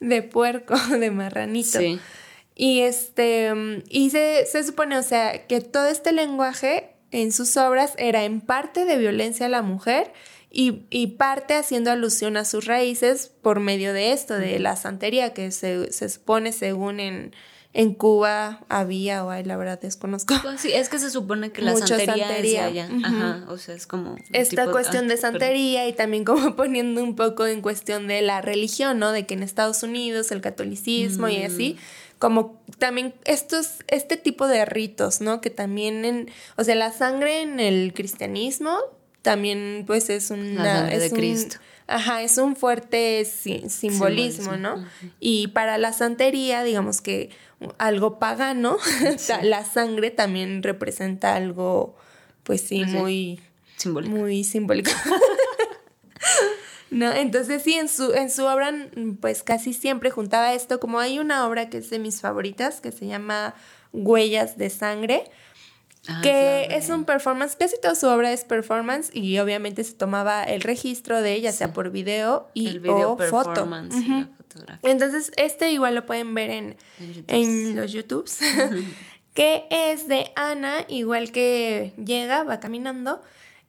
de, 0.00 0.22
puerco, 0.22 0.74
de 0.98 1.10
marranito. 1.10 1.78
Sí. 1.78 2.00
Y 2.54 2.80
este, 2.80 3.52
y 3.90 4.08
se, 4.08 4.46
se 4.46 4.64
supone, 4.64 4.96
o 4.96 5.02
sea, 5.02 5.46
que 5.46 5.60
todo 5.60 5.86
este 5.86 6.12
lenguaje 6.12 6.89
en 7.10 7.32
sus 7.32 7.56
obras 7.56 7.94
era 7.98 8.24
en 8.24 8.40
parte 8.40 8.84
de 8.84 8.98
violencia 8.98 9.46
a 9.46 9.48
la 9.48 9.62
mujer 9.62 10.12
y, 10.52 11.06
parte 11.18 11.54
haciendo 11.54 11.92
alusión 11.92 12.36
a 12.36 12.44
sus 12.44 12.64
raíces 12.64 13.30
por 13.40 13.60
medio 13.60 13.92
de 13.92 14.12
esto, 14.12 14.34
de 14.34 14.58
la 14.58 14.74
santería, 14.74 15.32
que 15.32 15.52
se, 15.52 15.92
se 15.92 16.08
supone 16.08 16.52
según 16.52 16.98
en, 16.98 17.32
en 17.72 17.94
Cuba 17.94 18.64
había 18.68 19.24
o 19.24 19.30
hay, 19.30 19.44
la 19.44 19.56
verdad 19.56 19.80
desconozco. 19.80 20.34
Pues 20.42 20.60
sí, 20.60 20.72
es 20.72 20.88
que 20.88 20.98
se 20.98 21.08
supone 21.08 21.52
que 21.52 21.62
la 21.62 21.76
santería, 21.76 22.36
es 22.36 22.58
allá. 22.58 22.88
Ajá, 23.04 23.44
o 23.48 23.58
sea, 23.58 23.76
es 23.76 23.86
como... 23.86 24.16
Esta 24.32 24.68
cuestión 24.72 25.06
de 25.06 25.16
santería 25.16 25.86
y 25.86 25.92
también 25.92 26.24
como 26.24 26.56
poniendo 26.56 27.02
un 27.02 27.14
poco 27.14 27.46
en 27.46 27.62
cuestión 27.62 28.08
de 28.08 28.22
la 28.22 28.40
religión, 28.40 28.98
¿no? 28.98 29.12
De 29.12 29.24
que 29.24 29.34
en 29.34 29.44
Estados 29.44 29.84
Unidos 29.84 30.32
el 30.32 30.40
catolicismo 30.40 31.28
y 31.28 31.44
así, 31.44 31.76
mm. 31.78 32.09
Como 32.20 32.62
también 32.78 33.14
estos, 33.24 33.78
este 33.88 34.18
tipo 34.18 34.46
de 34.46 34.66
ritos, 34.66 35.22
¿no? 35.22 35.40
Que 35.40 35.48
también 35.48 36.04
en, 36.04 36.30
o 36.56 36.62
sea, 36.62 36.74
la 36.74 36.92
sangre 36.92 37.40
en 37.40 37.58
el 37.58 37.94
cristianismo 37.94 38.78
también 39.22 39.84
pues 39.86 40.10
es 40.10 40.30
una... 40.30 40.92
Es 40.92 41.00
de 41.00 41.10
Cristo. 41.10 41.56
Ajá, 41.86 42.22
es 42.22 42.36
un 42.36 42.56
fuerte 42.56 43.24
simbolismo, 43.24 44.56
¿no? 44.56 44.84
Y 45.18 45.48
para 45.48 45.78
la 45.78 45.94
santería, 45.94 46.62
digamos 46.62 47.00
que 47.00 47.30
algo 47.78 48.18
pagano, 48.18 48.76
la 49.42 49.64
sangre 49.64 50.10
también 50.10 50.62
representa 50.62 51.34
algo, 51.34 51.96
pues 52.42 52.60
sí, 52.60 52.84
muy 52.84 53.40
simbólico. 53.76 54.14
Muy 54.14 54.44
simbólico. 54.44 54.90
¿No? 56.90 57.12
Entonces 57.12 57.62
sí, 57.62 57.74
en 57.74 57.88
su, 57.88 58.12
en 58.12 58.30
su 58.30 58.44
obra, 58.44 58.72
pues 59.20 59.42
casi 59.42 59.72
siempre 59.72 60.10
juntaba 60.10 60.54
esto, 60.54 60.80
como 60.80 60.98
hay 60.98 61.18
una 61.18 61.46
obra 61.46 61.70
que 61.70 61.78
es 61.78 61.90
de 61.90 61.98
mis 61.98 62.20
favoritas, 62.20 62.80
que 62.80 62.90
se 62.92 63.06
llama 63.06 63.54
Huellas 63.92 64.58
de 64.58 64.70
Sangre, 64.70 65.30
Ah, 66.08 66.20
que 66.22 66.68
es 66.70 66.88
un 66.88 67.04
performance, 67.04 67.56
casi 67.56 67.78
toda 67.80 67.94
su 67.94 68.06
obra 68.06 68.32
es 68.32 68.44
performance 68.44 69.10
y 69.12 69.38
obviamente 69.38 69.84
se 69.84 69.92
tomaba 69.92 70.44
el 70.44 70.62
registro 70.62 71.20
de 71.20 71.34
ella, 71.34 71.52
sea 71.52 71.74
por 71.74 71.90
video 71.90 72.48
y 72.54 72.78
o 72.88 73.18
foto. 73.18 73.68
Entonces, 74.82 75.30
este 75.36 75.70
igual 75.70 75.94
lo 75.94 76.06
pueden 76.06 76.34
ver 76.34 76.50
en, 76.50 76.76
en 77.28 77.76
los 77.76 77.92
YouTubes, 77.92 78.40
que 79.34 79.66
es 79.70 80.08
de 80.08 80.32
Ana, 80.36 80.86
igual 80.88 81.32
que 81.32 81.92
llega, 82.02 82.44
va 82.44 82.60
caminando 82.60 83.20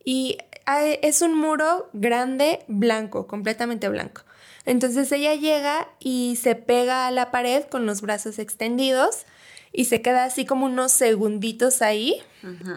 y 0.05 0.37
es 0.79 1.21
un 1.21 1.37
muro 1.37 1.89
grande, 1.93 2.59
blanco, 2.67 3.27
completamente 3.27 3.89
blanco. 3.89 4.21
Entonces 4.65 5.11
ella 5.11 5.33
llega 5.35 5.87
y 5.99 6.37
se 6.41 6.55
pega 6.55 7.07
a 7.07 7.11
la 7.11 7.31
pared 7.31 7.63
con 7.65 7.85
los 7.85 8.01
brazos 8.01 8.39
extendidos 8.39 9.25
y 9.73 9.85
se 9.85 10.01
queda 10.01 10.25
así 10.25 10.45
como 10.45 10.65
unos 10.65 10.91
segunditos 10.91 11.81
ahí, 11.81 12.21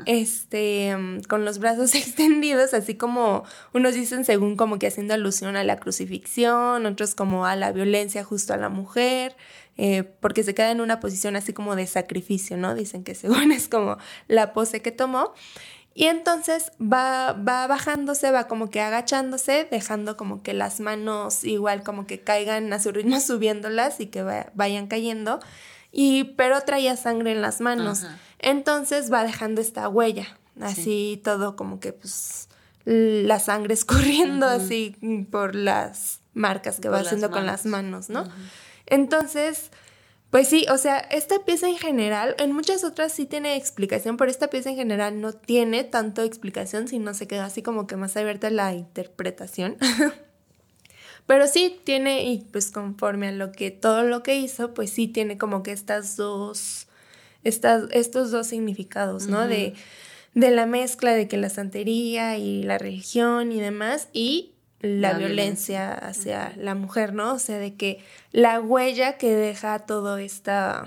este, 0.07 0.97
mm, 0.97 1.23
con 1.23 1.45
los 1.45 1.59
brazos 1.59 1.95
extendidos, 1.95 2.73
así 2.73 2.95
como 2.95 3.45
unos 3.73 3.95
dicen 3.95 4.25
según 4.25 4.57
como 4.57 4.79
que 4.79 4.87
haciendo 4.87 5.15
alusión 5.15 5.57
a 5.57 5.65
la 5.65 5.79
crucifixión, 5.79 6.87
otros 6.87 7.15
como 7.15 7.47
a 7.47 7.57
la 7.57 7.73
violencia 7.73 8.23
justo 8.23 8.55
a 8.55 8.59
la 8.59 8.69
mujer, 8.69 9.37
eh, 9.77 10.05
porque 10.21 10.45
se 10.45 10.55
queda 10.55 10.71
en 10.71 10.81
una 10.81 11.01
posición 11.01 11.35
así 11.35 11.53
como 11.53 11.75
de 11.75 11.87
sacrificio, 11.89 12.57
¿no? 12.57 12.75
Dicen 12.75 13.03
que 13.03 13.17
según 13.17 13.51
es 13.53 13.69
como 13.69 13.99
la 14.29 14.53
pose 14.53 14.81
que 14.81 14.93
tomó. 14.93 15.35
Y 15.95 16.07
entonces 16.07 16.73
va, 16.81 17.33
va 17.33 17.69
bajándose, 17.69 18.33
va 18.33 18.49
como 18.49 18.69
que 18.69 18.81
agachándose, 18.81 19.69
dejando 19.71 20.17
como 20.17 20.43
que 20.43 20.53
las 20.53 20.81
manos 20.81 21.45
igual 21.45 21.85
como 21.85 22.07
que 22.07 22.21
caigan 22.21 22.73
a 22.73 22.81
su 22.81 22.91
ritmo, 22.91 23.21
subiéndolas 23.21 24.01
y 24.01 24.07
que 24.07 24.23
vayan 24.55 24.89
cayendo. 24.89 25.39
Y, 25.93 26.25
pero 26.37 26.61
traía 26.63 26.97
sangre 26.97 27.31
en 27.31 27.41
las 27.41 27.61
manos. 27.61 28.05
Entonces 28.41 29.13
va 29.13 29.23
dejando 29.23 29.61
esta 29.61 29.89
huella, 29.89 30.37
así 30.61 31.21
todo 31.23 31.55
como 31.55 31.79
que 31.79 31.93
pues 31.93 32.49
la 32.85 33.39
sangre 33.39 33.75
escurriendo 33.75 34.47
así 34.47 34.97
por 35.31 35.55
las 35.55 36.21
marcas 36.35 36.81
que 36.81 36.89
va 36.89 36.99
haciendo 36.99 37.31
con 37.31 37.47
las 37.47 37.65
manos, 37.65 38.11
¿no? 38.11 38.29
Entonces, 38.87 39.71
pues 40.35 40.49
sí, 40.49 40.67
o 40.69 40.79
sea, 40.79 40.99
esta 40.99 41.45
pieza 41.45 41.69
en 41.69 41.77
general, 41.77 42.35
en 42.41 42.51
muchas 42.51 42.83
otras 42.83 43.13
sí 43.13 43.25
tiene 43.25 43.55
explicación, 43.55 44.17
pero 44.17 44.33
esta 44.33 44.51
pieza 44.51 44.71
en 44.71 44.75
general 44.75 45.21
no 45.21 45.33
tiene 45.33 45.85
tanto 45.85 46.23
explicación, 46.25 46.89
sino 46.89 47.15
se 47.15 47.29
queda 47.29 47.45
así 47.45 47.63
como 47.63 47.87
que 47.87 47.95
más 47.95 48.17
abierta 48.17 48.51
la 48.51 48.75
interpretación. 48.75 49.77
pero 51.29 51.47
sí 51.47 51.79
tiene, 51.85 52.25
y 52.25 52.41
pues 52.51 52.73
conforme 52.73 53.29
a 53.29 53.31
lo 53.31 53.53
que 53.53 53.71
todo 53.71 54.03
lo 54.03 54.25
que 54.25 54.35
hizo, 54.35 54.75
pues 54.75 54.91
sí 54.91 55.07
tiene 55.07 55.39
como 55.39 55.63
que 55.63 55.71
estas 55.71 56.17
dos, 56.17 56.89
estas, 57.45 57.85
estos 57.93 58.33
dos 58.33 58.49
significados, 58.49 59.29
¿no? 59.29 59.47
De 59.47 59.75
de 60.35 60.51
la 60.51 60.67
mezcla 60.67 61.13
de 61.13 61.29
que 61.29 61.37
la 61.37 61.49
santería 61.49 62.37
y 62.39 62.65
la 62.65 62.77
religión 62.77 63.53
y 63.53 63.61
demás, 63.61 64.09
y 64.13 64.54
la, 64.81 65.15
violencia, 65.15 65.93
hacia 65.95 66.53
la 66.57 66.75
mujer, 66.75 67.15
¿no? 67.15 67.35
O 67.35 67.39
sea, 67.39 67.59
de 67.59 67.75
que 67.75 68.05
la 68.33 68.61
huella 68.61 69.17
que 69.17 69.35
deja 69.35 69.79
todo 69.81 70.19
esta, 70.19 70.85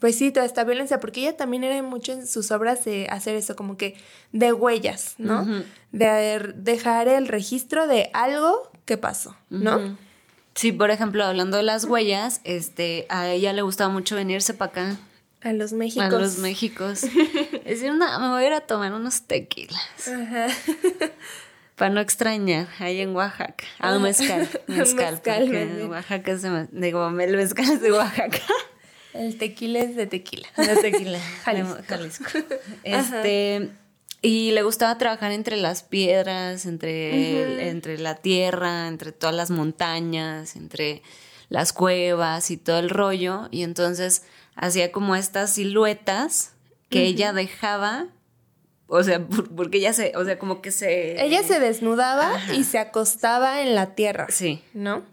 pues 0.00 0.18
sí, 0.18 0.30
toda 0.30 0.44
esta 0.44 0.64
violencia, 0.64 1.00
porque 1.00 1.20
ella 1.20 1.36
también 1.36 1.64
era 1.64 1.82
mucho 1.82 2.12
en 2.12 2.26
sus 2.26 2.50
obras 2.50 2.84
de 2.84 3.06
hacer 3.10 3.36
eso, 3.36 3.56
como 3.56 3.76
que 3.76 3.96
de 4.32 4.52
huellas, 4.52 5.14
¿no? 5.18 5.46
De 5.92 6.52
dejar 6.56 7.08
el 7.08 7.28
registro 7.28 7.86
de 7.86 8.10
algo 8.12 8.70
que 8.84 8.98
pasó, 8.98 9.36
¿no? 9.48 9.96
Sí, 10.54 10.72
por 10.72 10.90
ejemplo, 10.90 11.24
hablando 11.24 11.56
de 11.56 11.62
las 11.62 11.84
huellas, 11.84 12.40
este, 12.42 13.06
a 13.08 13.28
ella 13.28 13.52
le 13.52 13.62
gustaba 13.62 13.92
mucho 13.92 14.16
venirse 14.16 14.54
para 14.54 14.70
acá. 14.70 14.96
A 15.40 15.52
los 15.52 15.72
Méxicos. 15.72 16.12
A 16.12 16.18
los 16.18 16.38
Méxicos. 16.38 17.04
es 17.64 17.64
decir, 17.64 17.92
una, 17.92 18.18
me 18.18 18.28
voy 18.28 18.42
a 18.42 18.46
ir 18.48 18.52
a 18.52 18.62
tomar 18.62 18.92
unos 18.92 19.22
tequilas. 19.22 20.08
Ajá. 20.08 20.48
Para 21.78 21.94
no 21.94 22.00
extrañar, 22.00 22.66
ahí 22.80 23.00
en 23.00 23.14
Oaxaca. 23.14 23.64
Ah, 23.78 23.96
mezcal. 24.00 24.48
Mezcal, 24.66 24.66
mezcal 24.66 25.20
porque 25.22 25.86
Oaxaca 25.88 26.32
es 26.32 26.42
de, 26.42 26.68
digo, 26.72 27.08
el 27.08 27.36
mezcal 27.36 27.70
es 27.70 27.80
de 27.80 27.92
Oaxaca. 27.92 28.40
El 29.14 29.38
tequila 29.38 29.80
es 29.80 29.96
de 29.96 30.06
tequila. 30.06 30.46
De 30.56 30.76
tequila. 30.76 31.18
Jalisco. 31.44 32.26
Este, 32.84 33.70
y 34.20 34.52
le 34.52 34.62
gustaba 34.62 34.98
trabajar 34.98 35.32
entre 35.32 35.56
las 35.56 35.82
piedras, 35.82 36.66
entre, 36.66 37.70
entre 37.70 37.98
la 37.98 38.16
tierra, 38.16 38.86
entre 38.86 39.12
todas 39.12 39.34
las 39.34 39.50
montañas, 39.50 40.56
entre 40.56 41.02
las 41.48 41.72
cuevas 41.72 42.50
y 42.50 42.58
todo 42.58 42.78
el 42.78 42.90
rollo. 42.90 43.48
Y 43.50 43.62
entonces 43.62 44.22
hacía 44.54 44.92
como 44.92 45.16
estas 45.16 45.54
siluetas 45.54 46.52
que 46.90 47.04
ella 47.04 47.32
dejaba 47.32 48.06
o 48.90 49.02
sea, 49.02 49.24
porque 49.54 49.78
ella 49.78 49.92
se, 49.92 50.12
o 50.16 50.24
sea, 50.24 50.38
como 50.38 50.62
que 50.62 50.70
se... 50.70 51.22
Ella 51.22 51.42
se 51.42 51.60
desnudaba 51.60 52.32
y 52.54 52.64
se 52.64 52.78
acostaba 52.78 53.60
en 53.60 53.74
la 53.74 53.94
tierra. 53.94 54.26
Sí. 54.30 54.62
¿No? 54.72 55.04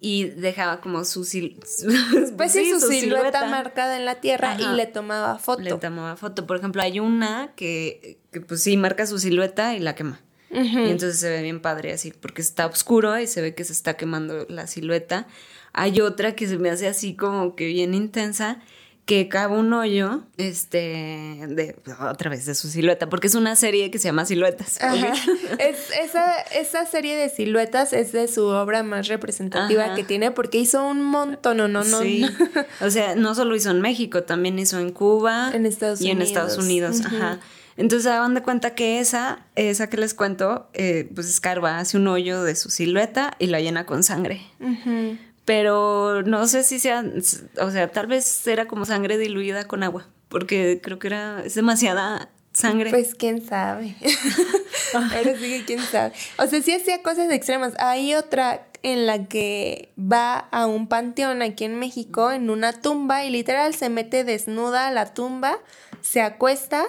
Y 0.00 0.24
dejaba 0.24 0.80
como 0.80 1.04
su, 1.04 1.20
pues 2.36 2.52
sí, 2.52 2.70
su, 2.70 2.80
silueta, 2.80 3.46
marcada 3.46 3.96
en 3.96 4.04
la 4.04 4.16
tierra 4.16 4.56
y 4.60 4.66
le 4.74 4.86
tomaba 4.86 5.38
foto. 5.38 5.62
Le 5.62 5.74
tomaba 5.74 6.16
foto. 6.16 6.44
Por 6.44 6.56
ejemplo, 6.56 6.82
hay 6.82 6.98
una 6.98 7.52
que, 7.54 8.18
que 8.32 8.40
pues 8.40 8.64
sí, 8.64 8.76
marca 8.76 9.06
su 9.06 9.20
silueta 9.20 9.74
y 9.74 9.78
la 9.78 9.94
quema. 9.94 10.20
Y 10.50 10.90
entonces 10.90 11.18
se 11.18 11.30
ve 11.30 11.42
bien 11.42 11.60
padre 11.60 11.92
así, 11.92 12.12
porque 12.12 12.40
está 12.40 12.66
oscuro 12.66 13.18
y 13.18 13.26
se 13.26 13.42
ve 13.42 13.54
que 13.54 13.64
se 13.64 13.72
está 13.72 13.94
quemando 13.94 14.46
la 14.48 14.66
silueta. 14.66 15.26
Hay 15.72 16.00
otra 16.00 16.36
que 16.36 16.46
se 16.46 16.58
me 16.58 16.70
hace 16.70 16.86
así 16.86 17.14
como 17.14 17.56
que 17.56 17.66
bien 17.66 17.94
intensa 17.94 18.60
que 19.04 19.28
cava 19.28 19.58
un 19.58 19.72
hoyo, 19.72 20.22
este, 20.38 20.78
de, 21.48 21.76
otra 22.00 22.30
vez 22.30 22.46
de 22.46 22.54
su 22.54 22.68
silueta, 22.68 23.10
porque 23.10 23.26
es 23.26 23.34
una 23.34 23.54
serie 23.54 23.90
que 23.90 23.98
se 23.98 24.08
llama 24.08 24.24
Siluetas. 24.24 24.78
es, 25.58 25.90
esa, 26.02 26.40
esa 26.54 26.86
serie 26.86 27.14
de 27.14 27.28
siluetas 27.28 27.92
es 27.92 28.12
de 28.12 28.28
su 28.28 28.46
obra 28.46 28.82
más 28.82 29.08
representativa 29.08 29.94
que 29.94 30.04
tiene, 30.04 30.30
porque 30.30 30.58
hizo 30.58 30.86
un 30.86 31.02
montón, 31.02 31.58
no, 31.58 31.68
no, 31.68 31.84
no. 31.84 32.00
Sí. 32.00 32.24
o 32.80 32.90
sea, 32.90 33.14
no 33.14 33.34
solo 33.34 33.54
hizo 33.54 33.70
en 33.70 33.82
México, 33.82 34.22
también 34.22 34.58
hizo 34.58 34.78
en 34.78 34.90
Cuba 34.90 35.50
en 35.52 35.66
Estados 35.66 36.00
y 36.00 36.10
en 36.10 36.22
Estados 36.22 36.56
Unidos. 36.56 37.02
Ajá. 37.04 37.40
Entonces, 37.76 38.06
hagan 38.06 38.34
de 38.34 38.42
cuenta 38.42 38.74
que 38.74 39.00
esa, 39.00 39.40
esa 39.56 39.90
que 39.90 39.96
les 39.96 40.14
cuento, 40.14 40.68
eh, 40.74 41.10
pues 41.14 41.28
escarba, 41.28 41.78
hace 41.78 41.96
un 41.96 42.06
hoyo 42.06 42.42
de 42.42 42.54
su 42.54 42.70
silueta 42.70 43.34
y 43.38 43.48
la 43.48 43.60
llena 43.60 43.84
con 43.84 44.04
sangre 44.04 44.40
pero 45.44 46.22
no 46.22 46.46
sé 46.46 46.62
si 46.62 46.78
sea, 46.78 47.04
o 47.60 47.70
sea, 47.70 47.88
tal 47.88 48.06
vez 48.06 48.46
era 48.46 48.66
como 48.66 48.84
sangre 48.84 49.18
diluida 49.18 49.66
con 49.66 49.82
agua, 49.82 50.08
porque 50.28 50.80
creo 50.82 50.98
que 50.98 51.08
era, 51.08 51.42
es 51.44 51.54
demasiada 51.54 52.30
sangre. 52.52 52.90
Pues 52.90 53.14
quién 53.14 53.44
sabe. 53.44 53.96
Ahora 54.94 55.36
sí 55.36 55.48
que 55.48 55.64
quién 55.66 55.80
sabe. 55.80 56.12
O 56.38 56.46
sea, 56.46 56.62
sí 56.62 56.72
hacía 56.72 57.02
cosas 57.02 57.30
extremas. 57.30 57.74
Hay 57.78 58.14
otra 58.14 58.66
en 58.84 59.06
la 59.06 59.24
que 59.24 59.92
va 59.98 60.36
a 60.36 60.66
un 60.66 60.86
panteón 60.86 61.42
aquí 61.42 61.64
en 61.64 61.80
México, 61.80 62.30
en 62.30 62.50
una 62.50 62.72
tumba, 62.72 63.24
y 63.24 63.30
literal 63.30 63.74
se 63.74 63.88
mete 63.88 64.22
desnuda 64.22 64.86
a 64.86 64.92
la 64.92 65.12
tumba 65.12 65.58
se 66.04 66.20
acuesta 66.20 66.84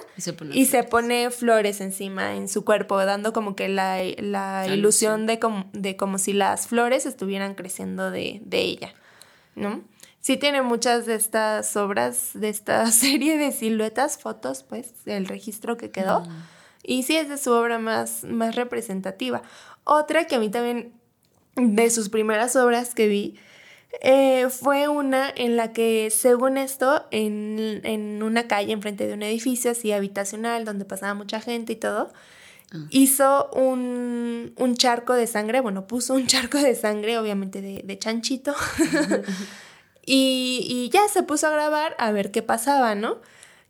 y 0.52 0.66
se 0.66 0.84
pone, 0.84 1.30
flores 1.30 1.80
encima 1.80 2.34
en 2.34 2.50
su 2.50 2.66
cuerpo, 2.66 3.02
dando 3.02 3.32
como 3.32 3.56
que 3.56 3.66
la, 3.66 4.04
ilusión 4.04 5.24
de, 5.24 5.40
de 5.72 5.96
como 5.96 6.18
si 6.18 6.34
las 6.34 6.66
flores 6.66 7.06
estuvieran 7.06 7.54
creciendo 7.54 8.10
de, 8.10 8.42
ella, 8.52 8.92
¿no? 9.54 9.82
Sí 10.20 10.36
tiene 10.36 10.60
muchas 10.60 11.06
de 11.06 11.14
estas 11.14 11.76
obras, 11.78 12.32
de 12.34 12.50
esta 12.50 12.86
serie 12.92 13.38
de 13.38 13.52
siluetas, 13.52 14.18
fotos, 14.18 14.64
pues, 14.64 14.92
el 15.06 15.24
registro 15.26 15.78
que 15.78 15.90
quedó. 15.90 16.20
Mm. 16.20 16.42
Y 16.82 17.02
sí 17.04 17.16
es 17.16 17.30
de 17.30 17.38
su 17.38 17.52
obra 17.52 17.78
más, 17.78 18.22
más 18.24 18.54
representativa. 18.54 19.40
Otra 19.84 20.26
que 20.26 20.34
a 20.34 20.38
mí 20.38 20.50
también, 20.50 20.92
de 21.56 21.90
sus 21.90 22.08
primeras 22.08 22.54
obras 22.56 22.94
que 22.94 23.08
vi, 23.08 23.38
eh, 24.02 24.48
fue 24.50 24.88
una 24.88 25.30
en 25.34 25.56
la 25.56 25.72
que, 25.72 26.10
según 26.10 26.58
esto, 26.58 27.06
en, 27.10 27.80
en, 27.84 28.22
una 28.22 28.46
calle 28.46 28.72
enfrente 28.72 29.06
de 29.06 29.14
un 29.14 29.22
edificio 29.22 29.70
así 29.70 29.92
habitacional 29.92 30.64
donde 30.64 30.84
pasaba 30.84 31.14
mucha 31.14 31.40
gente 31.40 31.72
y 31.72 31.76
todo, 31.76 32.12
ah. 32.72 32.76
hizo 32.90 33.50
un, 33.52 34.52
un, 34.56 34.74
charco 34.76 35.14
de 35.14 35.26
sangre, 35.26 35.60
bueno, 35.60 35.86
puso 35.86 36.14
un 36.14 36.26
charco 36.28 36.58
de 36.58 36.74
sangre, 36.74 37.18
obviamente 37.18 37.62
de, 37.62 37.82
de 37.84 37.98
chanchito, 37.98 38.54
y, 40.04 40.66
y 40.68 40.90
ya 40.90 41.08
se 41.08 41.22
puso 41.22 41.46
a 41.46 41.50
grabar 41.50 41.96
a 41.98 42.12
ver 42.12 42.30
qué 42.30 42.42
pasaba, 42.42 42.94
¿no? 42.94 43.18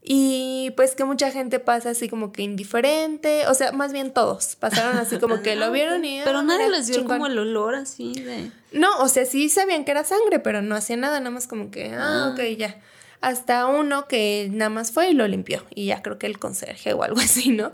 Y 0.09 0.73
pues 0.77 0.95
que 0.95 1.03
mucha 1.03 1.33
gente 1.33 1.59
pasa 1.59 1.91
así 1.91 2.09
como 2.09 2.31
que 2.31 2.43
indiferente, 2.43 3.49
o 3.49 3.55
sea, 3.55 3.73
más 3.73 3.93
bien 3.93 4.13
todos 4.13 4.55
pasaron 4.55 4.99
así 4.99 5.19
como 5.19 5.43
que 5.43 5.57
lo 5.57 5.73
vieron 5.73 6.05
y... 6.05 6.21
Pero 6.23 6.39
ah, 6.39 6.43
nadie 6.45 6.71
les 6.71 6.87
dio 6.87 7.05
como 7.05 7.27
el 7.27 7.37
olor 7.37 7.75
así 7.75 8.13
de... 8.13 8.53
No, 8.71 9.01
o 9.01 9.09
sea, 9.09 9.27
sí 9.27 9.49
sabían 9.49 9.85
que 9.85 9.91
era 9.91 10.05
sangre, 10.05 10.39
pero 10.39 10.63
no 10.63 10.77
hacía 10.77 10.97
nada, 10.97 11.19
nada 11.19 11.33
más 11.33 11.49
como 11.49 11.73
que, 11.73 11.93
ah, 11.93 12.27
ah. 12.27 12.31
ok, 12.33 12.57
ya. 12.57 12.81
Hasta 13.21 13.67
uno 13.67 14.07
que 14.07 14.49
nada 14.53 14.69
más 14.69 14.93
fue 14.93 15.11
y 15.11 15.13
lo 15.13 15.27
limpió, 15.27 15.65
y 15.75 15.87
ya 15.87 16.03
creo 16.03 16.21
que 16.21 16.27
el 16.27 16.39
conserje 16.39 16.93
o 16.93 17.03
algo 17.03 17.21
así, 17.21 17.49
¿no? 17.49 17.73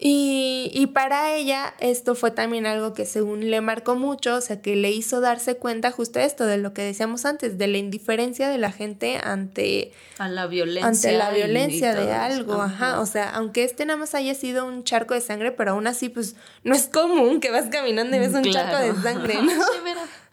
Y, 0.00 0.70
y, 0.74 0.86
para 0.86 1.34
ella 1.34 1.74
esto 1.80 2.14
fue 2.14 2.30
también 2.30 2.66
algo 2.66 2.94
que 2.94 3.04
según 3.04 3.50
le 3.50 3.60
marcó 3.60 3.96
mucho, 3.96 4.36
o 4.36 4.40
sea, 4.40 4.60
que 4.60 4.76
le 4.76 4.92
hizo 4.92 5.20
darse 5.20 5.56
cuenta 5.56 5.90
justo 5.90 6.20
esto 6.20 6.46
de 6.46 6.56
lo 6.56 6.72
que 6.72 6.82
decíamos 6.82 7.24
antes, 7.24 7.58
de 7.58 7.66
la 7.66 7.78
indiferencia 7.78 8.48
de 8.48 8.58
la 8.58 8.70
gente 8.70 9.18
ante, 9.20 9.90
A 10.18 10.28
la 10.28 10.46
violencia, 10.46 10.86
ante 10.86 11.12
la 11.18 11.30
violencia 11.32 11.96
de 11.96 12.12
algo, 12.12 12.62
ajá. 12.62 13.00
o 13.00 13.06
sea, 13.06 13.30
aunque 13.30 13.64
este 13.64 13.86
nada 13.86 13.98
más 13.98 14.14
haya 14.14 14.34
sido 14.36 14.66
un 14.66 14.84
charco 14.84 15.14
de 15.14 15.20
sangre, 15.20 15.50
pero 15.50 15.72
aún 15.72 15.88
así 15.88 16.08
pues 16.08 16.36
no 16.62 16.76
es 16.76 16.86
común 16.86 17.40
que 17.40 17.50
vas 17.50 17.64
caminando 17.68 18.14
y 18.14 18.20
ves 18.20 18.34
un 18.34 18.44
charco 18.44 18.76
de 18.76 18.94
sangre, 19.02 19.34
¿no? 19.42 19.52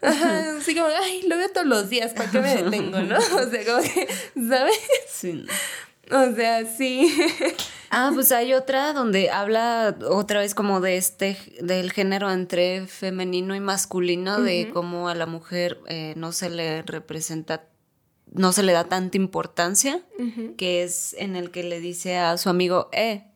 Ajá, 0.02 0.58
así 0.58 0.76
como, 0.76 0.86
ay, 1.02 1.22
lo 1.22 1.36
veo 1.38 1.48
todos 1.48 1.66
los 1.66 1.90
días, 1.90 2.12
¿para 2.12 2.30
qué 2.30 2.40
me 2.40 2.54
detengo, 2.54 3.00
no? 3.00 3.16
O 3.34 3.50
sea, 3.50 3.64
como 3.64 3.82
que, 3.82 4.06
¿sabes? 4.48 4.78
Sí. 5.08 5.44
O 6.10 6.34
sea, 6.34 6.64
sí. 6.66 7.12
Ah, 7.88 8.10
pues 8.12 8.32
hay 8.32 8.52
otra 8.52 8.92
donde 8.92 9.30
habla 9.30 9.96
otra 10.10 10.40
vez 10.40 10.56
como 10.56 10.80
de 10.80 10.96
este, 10.96 11.38
del 11.60 11.92
género 11.92 12.30
entre 12.32 12.86
femenino 12.88 13.54
y 13.54 13.60
masculino, 13.60 14.40
de 14.40 14.70
cómo 14.72 15.08
a 15.08 15.14
la 15.14 15.26
mujer 15.26 15.78
eh, 15.86 16.12
no 16.16 16.32
se 16.32 16.50
le 16.50 16.82
representa, 16.82 17.64
no 18.32 18.50
se 18.50 18.64
le 18.64 18.72
da 18.72 18.84
tanta 18.84 19.16
importancia, 19.16 20.02
que 20.58 20.82
es 20.82 21.14
en 21.18 21.36
el 21.36 21.52
que 21.52 21.62
le 21.62 21.78
dice 21.78 22.18
a 22.18 22.36
su 22.38 22.50
amigo, 22.50 22.88
eh, 22.92 23.28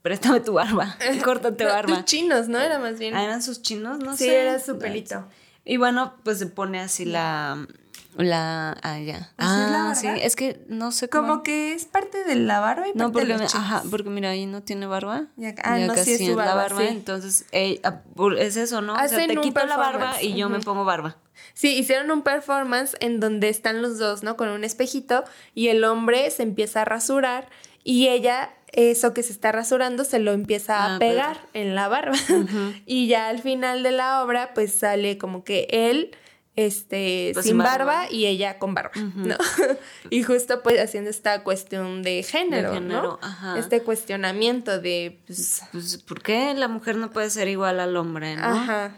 préstame 0.00 0.40
tu 0.40 0.54
barba, 0.54 0.96
córtate 1.22 1.66
barba. 1.66 1.96
Tus 1.96 2.04
chinos, 2.06 2.48
¿no? 2.48 2.60
Era 2.60 2.78
más 2.78 2.98
bien. 2.98 3.14
Ah, 3.14 3.22
eran 3.22 3.42
sus 3.42 3.60
chinos, 3.60 3.98
no 3.98 4.16
sé. 4.16 4.24
Sí, 4.24 4.30
era 4.30 4.58
su 4.58 4.78
pelito. 4.78 5.28
Y 5.66 5.76
bueno, 5.76 6.14
pues 6.24 6.38
se 6.38 6.46
pone 6.46 6.80
así 6.80 7.04
la 7.04 7.68
La, 8.16 8.76
ah, 8.82 8.98
ya. 8.98 9.30
¿Así 9.38 9.60
es 9.62 9.70
la 9.70 9.90
Ah, 9.90 9.94
sí, 9.94 10.06
barba? 10.06 10.20
es 10.22 10.36
que 10.36 10.60
no 10.68 10.92
sé 10.92 11.08
cómo. 11.08 11.28
Como 11.28 11.42
que 11.42 11.72
es 11.72 11.86
parte 11.86 12.24
de 12.24 12.34
la 12.36 12.60
barba 12.60 12.86
y 12.88 12.90
No, 12.92 13.06
parte 13.06 13.12
porque, 13.20 13.32
de 13.32 13.38
los 13.38 13.54
ajá, 13.54 13.82
porque 13.90 14.10
mira, 14.10 14.30
ahí 14.30 14.44
no 14.46 14.62
tiene 14.62 14.86
barba. 14.86 15.24
Y 15.38 15.46
acá- 15.46 15.62
ah, 15.64 15.78
no, 15.78 15.94
sí 15.96 16.12
es 16.12 16.18
su 16.26 16.36
la 16.36 16.54
barba, 16.54 16.80
sí. 16.80 16.86
entonces 16.88 17.46
eh, 17.52 17.80
ah, 17.84 18.00
es 18.38 18.56
eso, 18.56 18.82
¿no? 18.82 18.92
o 18.92 18.96
sea, 18.96 19.04
Hacen 19.06 19.28
te 19.28 19.36
quito 19.40 19.64
la 19.66 19.76
barba 19.76 20.22
y 20.22 20.34
yo 20.34 20.48
me 20.48 20.60
pongo 20.60 20.84
barba. 20.84 21.16
Sí, 21.54 21.76
hicieron 21.76 22.10
un 22.10 22.22
performance 22.22 22.96
en 23.00 23.18
donde 23.18 23.48
están 23.48 23.80
los 23.82 23.98
dos, 23.98 24.22
¿no? 24.22 24.36
Con 24.36 24.48
un 24.48 24.64
espejito 24.64 25.24
y 25.54 25.68
el 25.68 25.82
hombre 25.84 26.30
se 26.30 26.42
empieza 26.42 26.82
a 26.82 26.84
rasurar 26.84 27.48
y 27.82 28.08
ella 28.08 28.50
eso 28.72 29.12
que 29.12 29.22
se 29.22 29.32
está 29.32 29.52
rasurando 29.52 30.04
se 30.04 30.18
lo 30.18 30.32
empieza 30.32 30.84
a 30.84 30.94
Ah, 30.96 30.98
pegar 30.98 31.38
en 31.54 31.74
la 31.74 31.88
barba. 31.88 32.16
y 32.86 33.06
ya 33.08 33.28
al 33.28 33.38
final 33.40 33.82
de 33.82 33.92
la 33.92 34.22
obra 34.22 34.52
pues 34.54 34.72
sale 34.74 35.18
como 35.18 35.44
que 35.44 35.66
él 35.70 36.14
este 36.56 37.30
Pues 37.34 37.46
sin 37.46 37.56
barba, 37.58 37.84
barba. 37.84 38.10
y 38.10 38.26
ella 38.26 38.58
con 38.58 38.74
barba, 38.74 38.92
¿no? 38.96 39.36
y 40.10 40.22
justo 40.22 40.62
pues 40.62 40.78
haciendo 40.80 41.08
esta 41.10 41.42
cuestión 41.42 42.02
de 42.02 42.22
género, 42.22 42.74
género, 42.74 43.02
¿no? 43.02 43.18
ajá. 43.22 43.58
Este 43.58 43.82
cuestionamiento 43.82 44.78
de 44.80 45.18
pues, 45.26 45.62
Pues, 45.72 45.96
¿por 45.98 46.22
qué 46.22 46.52
la 46.54 46.68
mujer 46.68 46.96
no 46.96 47.10
puede 47.10 47.30
ser 47.30 47.48
igual 47.48 47.80
al 47.80 47.96
hombre, 47.96 48.36
no? 48.36 48.44
ajá. 48.44 48.94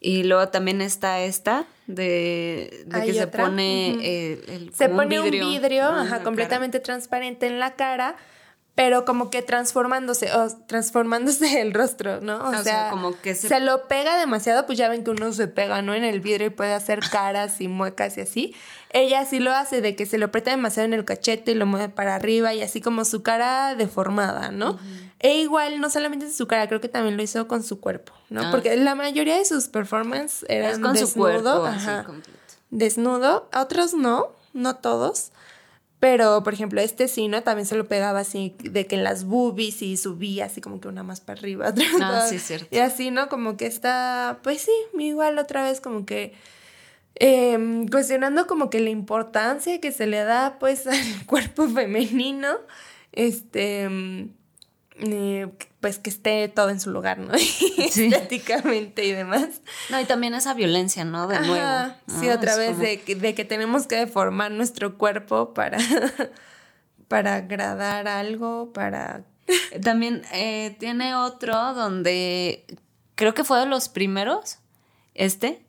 Y 0.00 0.24
luego 0.24 0.48
también 0.48 0.80
está 0.82 1.20
esta 1.22 1.64
de, 1.86 2.86
que 3.04 3.14
se 3.14 3.24
otra, 3.24 3.44
pone 3.44 3.92
ujú. 3.94 4.00
eh, 4.04 4.44
el, 4.48 4.74
Se 4.74 4.88
pone 4.88 5.18
un 5.20 5.30
vidrio, 5.30 5.88
cara. 5.88 6.22
completamente 6.22 6.80
transparente 6.80 7.46
en 7.46 7.58
la 7.58 7.74
cara, 7.76 8.16
pero 8.76 9.04
como 9.04 9.30
que 9.30 9.42
transformándose, 9.42 10.30
o 10.32 10.48
transformándose 10.66 11.60
el 11.62 11.72
rostro, 11.72 12.20
¿no? 12.20 12.36
O, 12.36 12.48
O 12.48 12.52
sea, 12.52 12.62
sea, 12.62 12.90
como 12.90 13.18
que 13.20 13.34
se- 13.34 13.48
se... 13.48 13.58
lo 13.60 13.88
pega 13.88 14.16
demasiado, 14.18 14.66
pues 14.66 14.78
ya 14.78 14.88
ven 14.88 15.02
que 15.02 15.10
uno 15.10 15.32
se 15.32 15.48
pega, 15.48 15.82
¿no? 15.82 15.94
En 15.94 16.04
el 16.04 16.20
vidrio 16.20 16.46
y 16.46 16.50
puede 16.50 16.74
hacer 16.74 17.00
caras 17.10 17.60
y 17.60 17.68
muecas 17.68 18.16
y 18.18 18.20
así. 18.20 18.54
Ella 18.90 19.24
sí 19.24 19.40
lo 19.40 19.52
hace 19.52 19.80
de 19.80 19.96
que 19.96 20.06
se 20.06 20.18
lo 20.18 20.26
aprieta 20.26 20.50
demasiado 20.52 20.84
en 20.86 20.92
el 20.94 21.04
cachete 21.04 21.50
y 21.52 21.54
lo 21.54 21.66
mueve 21.66 21.88
para 21.88 22.14
arriba 22.14 22.54
y 22.54 22.62
así 22.62 22.80
como 22.80 23.04
su 23.04 23.22
cara 23.22 23.74
deformada, 23.74 24.50
¿no? 24.52 24.78
E 25.20 25.38
igual, 25.38 25.80
no 25.80 25.88
solamente 25.90 26.30
su 26.30 26.46
cara, 26.46 26.68
creo 26.68 26.80
que 26.82 26.88
también 26.88 27.16
lo 27.16 27.22
hizo 27.22 27.48
con 27.48 27.62
su 27.62 27.80
cuerpo, 27.80 28.12
¿no? 28.30 28.42
Ah. 28.42 28.48
Porque 28.52 28.76
la 28.76 28.94
mayoría 28.94 29.38
de 29.38 29.44
sus 29.46 29.68
performances 29.68 30.44
eran 30.50 30.70
Es 30.72 30.78
con 30.78 30.94
su 30.96 31.00
desnudo, 31.06 31.64
así 31.64 31.78
ajá 31.88 32.04
completo. 32.04 32.38
desnudo, 32.70 33.48
otros 33.54 33.94
no, 33.94 34.28
no 34.52 34.76
todos. 34.76 35.32
Pero, 35.98 36.42
por 36.42 36.52
ejemplo, 36.52 36.80
este 36.80 37.08
sí, 37.08 37.26
¿no? 37.28 37.42
También 37.42 37.66
se 37.66 37.74
lo 37.76 37.88
pegaba 37.88 38.20
así, 38.20 38.54
de 38.62 38.86
que 38.86 38.96
en 38.96 39.04
las 39.04 39.24
boobies 39.24 39.80
y 39.80 39.96
subía 39.96 40.44
así 40.44 40.60
como 40.60 40.78
que 40.80 40.88
una 40.88 41.02
más 41.02 41.20
para 41.20 41.38
arriba, 41.40 41.68
otra 41.70 41.84
Ah, 41.94 41.98
para- 41.98 42.28
sí, 42.28 42.38
cierto. 42.38 42.68
Y 42.70 42.78
así, 42.80 43.10
¿no? 43.10 43.28
Como 43.28 43.56
que 43.56 43.66
está, 43.66 44.40
pues 44.42 44.60
sí, 44.62 44.72
igual 44.98 45.38
otra 45.38 45.62
vez 45.64 45.80
como 45.80 46.04
que 46.04 46.34
em, 47.14 47.88
cuestionando 47.88 48.46
como 48.46 48.68
que 48.68 48.80
la 48.80 48.90
importancia 48.90 49.80
que 49.80 49.90
se 49.92 50.06
le 50.06 50.18
da 50.22 50.58
pues 50.58 50.86
al 50.86 51.26
cuerpo 51.26 51.68
femenino, 51.68 52.58
este, 53.12 53.82
em, 53.82 54.30
eh, 54.98 55.48
pues 55.80 55.98
que 55.98 56.10
esté 56.10 56.48
todo 56.48 56.70
en 56.70 56.80
su 56.80 56.90
lugar, 56.90 57.18
¿no? 57.18 57.32
Estéticamente 57.78 59.04
y 59.04 59.12
demás. 59.12 59.60
No, 59.90 60.00
y 60.00 60.04
también 60.04 60.34
esa 60.34 60.54
violencia, 60.54 61.04
¿no? 61.04 61.26
De 61.28 61.38
nuevo. 61.40 61.92
Sí, 62.20 62.28
otra 62.28 62.52
Es 62.52 62.58
vez 62.58 62.70
como- 62.72 62.82
de, 62.82 63.00
que- 63.00 63.14
de 63.14 63.34
que 63.34 63.44
tenemos 63.44 63.86
que 63.86 63.96
deformar 63.96 64.50
nuestro 64.52 64.96
cuerpo 64.98 65.54
para, 65.54 65.78
para 67.08 67.36
agradar 67.36 68.08
algo, 68.08 68.72
para... 68.72 69.24
También 69.82 70.22
eh, 70.32 70.76
tiene 70.80 71.14
otro 71.14 71.74
donde 71.74 72.64
creo 73.14 73.32
que 73.34 73.44
fue 73.44 73.60
de 73.60 73.66
los 73.66 73.88
primeros, 73.88 74.58
este, 75.14 75.62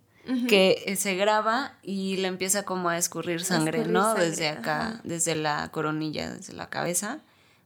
que 0.50 0.84
eh, 0.88 0.96
se 0.98 1.16
graba 1.16 1.78
y 1.84 2.18
le 2.18 2.28
empieza 2.28 2.64
como 2.64 2.90
a 2.90 2.98
escurrir 2.98 3.46
sangre, 3.46 3.78
escurrir 3.78 3.94
¿no? 3.94 4.04
sangre, 4.04 4.30
desde 4.30 4.50
acá, 4.50 4.80
ajá. 4.88 5.02
desde 5.06 5.36
la 5.36 5.70
coronilla, 5.72 6.32
desde 6.32 6.52
la 6.54 6.70
cabeza, 6.70 7.20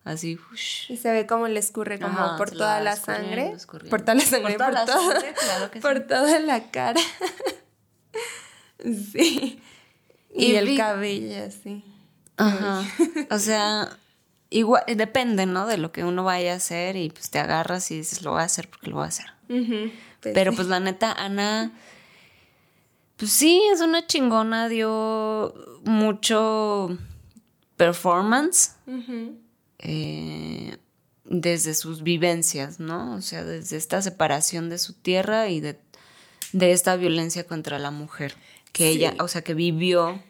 así. 0.04 0.38
ush. 0.54 0.90
Y 0.92 0.98
se 0.98 1.12
ve 1.12 1.26
cómo 1.28 1.48
le 1.48 1.60
escurre 1.60 2.00
como 2.00 2.18
Ajá, 2.20 2.38
por 2.38 2.52
toda 2.52 2.80
la 2.82 2.96
sangre. 2.96 3.56
Por 3.90 4.02
toda 4.02 4.16
la 4.16 4.22
sangre, 4.22 4.54
Por 4.54 4.58
toda 4.58 4.72
la 4.72 4.86
toda- 4.86 5.12
sangre, 5.14 5.34
claro 5.34 5.72
que 5.72 5.80
sí. 5.80 5.82
por 5.82 6.00
toda 6.02 6.40
la 6.40 6.72
cara. 6.72 7.00
sí. 8.80 9.60
Y, 10.34 10.46
Y 10.46 10.56
el 10.56 10.66
vi- 10.68 10.78
cabello, 10.78 11.44
así. 11.46 11.84
Ajá. 12.38 12.84
O 13.30 13.38
sea, 13.38 13.98
igual, 14.50 14.84
depende, 14.88 15.46
¿no? 15.46 15.68
De 15.68 15.78
lo 15.78 15.92
que 15.92 16.04
uno 16.04 16.24
vaya 16.24 16.54
a 16.54 16.56
hacer 16.56 16.96
y 16.96 17.10
pues 17.10 17.30
te 17.30 17.40
agarras 17.40 17.92
y 17.92 17.98
dices, 17.98 18.22
lo 18.24 18.32
voy 18.32 18.42
a 18.42 18.46
hacer 18.46 18.70
porque 18.70 18.88
lo 18.90 18.96
voy 18.96 19.06
a 19.06 19.10
hacer. 19.10 19.28
Pues 19.48 20.34
Pero 20.34 20.52
sí. 20.52 20.56
pues 20.56 20.68
la 20.70 20.80
neta, 20.80 21.12
Ana, 21.12 21.72
pues 23.18 23.32
sí, 23.32 23.62
es 23.74 23.82
una 23.82 24.08
chingona, 24.08 24.70
dio 24.70 25.54
mucho 25.84 26.98
performance 27.76 28.76
Ujú. 28.88 29.38
Eh, 29.82 30.78
desde 31.26 31.74
sus 31.74 32.04
vivencias, 32.04 32.80
¿no? 32.80 33.16
O 33.16 33.22
sea, 33.22 33.44
desde 33.44 33.78
esta 33.78 34.02
separación 34.02 34.70
de 34.70 34.78
su 34.78 34.94
tierra 34.94 35.50
y 35.50 35.60
de, 35.60 35.78
de 36.54 36.72
esta 36.72 36.96
violencia 36.96 37.46
contra 37.46 37.80
la 37.80 37.92
mujer 37.92 38.34
que 38.74 38.86
Sí. 38.92 38.98
ella, 38.98 39.14
o 39.20 39.28
sea, 39.28 39.42
que 39.42 39.54
vivió 39.54 40.22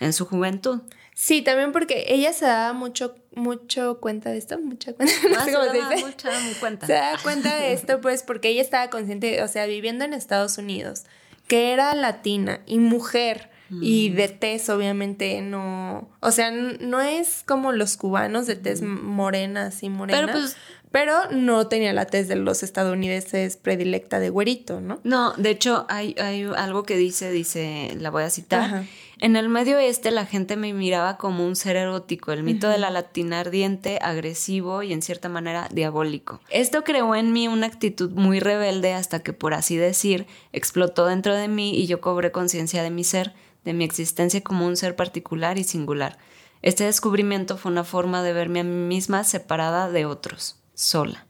en 0.00 0.12
su 0.12 0.26
juventud. 0.26 0.80
Sí, 1.14 1.42
también 1.42 1.72
porque 1.72 2.04
ella 2.08 2.32
se 2.32 2.44
daba 2.44 2.72
mucho, 2.72 3.16
mucho 3.34 3.98
cuenta 3.98 4.30
de 4.30 4.38
esto, 4.38 4.58
mucha 4.60 4.92
cuenta, 4.92 5.12
no 5.30 5.36
Ah, 5.38 5.44
sé 5.44 5.50
se 5.50 5.56
cómo 5.56 5.70
se 5.72 5.78
daba 5.78 5.90
dice. 5.94 6.06
mucha 6.06 6.30
cuenta. 6.60 6.86
Se 6.86 6.92
da 6.92 7.18
cuenta 7.22 7.56
de 7.56 7.72
esto, 7.72 8.00
pues, 8.00 8.22
porque 8.22 8.48
ella 8.50 8.62
estaba 8.62 8.88
consciente, 8.90 9.42
o 9.42 9.48
sea, 9.48 9.66
viviendo 9.66 10.04
en 10.04 10.14
Estados 10.14 10.58
Unidos, 10.58 11.04
que 11.48 11.72
era 11.72 11.92
latina 11.94 12.60
y 12.66 12.78
mujer 12.78 13.50
y 13.70 14.10
de 14.10 14.28
tez, 14.28 14.68
obviamente, 14.70 15.40
no. 15.42 16.08
O 16.20 16.30
sea, 16.30 16.50
no 16.50 17.00
es 17.00 17.42
como 17.46 17.72
los 17.72 17.96
cubanos 17.96 18.46
de 18.46 18.56
tez 18.56 18.82
morena, 18.82 19.66
así 19.66 19.88
morena. 19.90 20.18
Pero, 20.20 20.32
pues- 20.32 20.56
pero 20.90 21.12
no 21.30 21.66
tenía 21.68 21.92
la 21.92 22.06
tez 22.06 22.28
de 22.28 22.36
los 22.36 22.62
estadounidenses 22.62 23.58
predilecta 23.58 24.20
de 24.20 24.30
güerito, 24.30 24.80
¿no? 24.80 25.00
No, 25.04 25.32
de 25.34 25.50
hecho 25.50 25.84
hay, 25.90 26.14
hay 26.18 26.44
algo 26.56 26.84
que 26.84 26.96
dice, 26.96 27.30
dice, 27.30 27.94
la 28.00 28.08
voy 28.10 28.22
a 28.22 28.30
citar. 28.30 28.60
Ajá. 28.62 28.84
En 29.20 29.34
el 29.36 29.48
medio 29.48 29.78
este 29.78 30.12
la 30.12 30.24
gente 30.26 30.56
me 30.56 30.72
miraba 30.72 31.18
como 31.18 31.44
un 31.44 31.56
ser 31.56 31.74
erótico, 31.76 32.30
el 32.32 32.44
mito 32.44 32.68
de 32.68 32.78
la 32.78 32.88
latina 32.90 33.40
ardiente, 33.40 33.98
agresivo 34.00 34.82
y 34.84 34.92
en 34.92 35.02
cierta 35.02 35.28
manera 35.28 35.68
diabólico. 35.72 36.40
Esto 36.50 36.84
creó 36.84 37.14
en 37.16 37.32
mí 37.32 37.48
una 37.48 37.66
actitud 37.66 38.10
muy 38.12 38.38
rebelde 38.38 38.94
hasta 38.94 39.18
que, 39.18 39.32
por 39.32 39.54
así 39.54 39.76
decir, 39.76 40.26
explotó 40.52 41.04
dentro 41.06 41.34
de 41.34 41.48
mí 41.48 41.74
y 41.76 41.86
yo 41.86 42.00
cobré 42.00 42.30
conciencia 42.30 42.82
de 42.84 42.90
mi 42.90 43.02
ser, 43.02 43.34
de 43.68 43.74
mi 43.74 43.84
existencia 43.84 44.40
como 44.40 44.66
un 44.66 44.78
ser 44.78 44.96
particular 44.96 45.58
y 45.58 45.64
singular. 45.64 46.16
Este 46.62 46.84
descubrimiento 46.84 47.58
fue 47.58 47.70
una 47.70 47.84
forma 47.84 48.22
de 48.22 48.32
verme 48.32 48.60
a 48.60 48.64
mí 48.64 48.70
misma 48.96 49.24
separada 49.24 49.90
de 49.90 50.06
otros, 50.06 50.56
sola. 50.72 51.26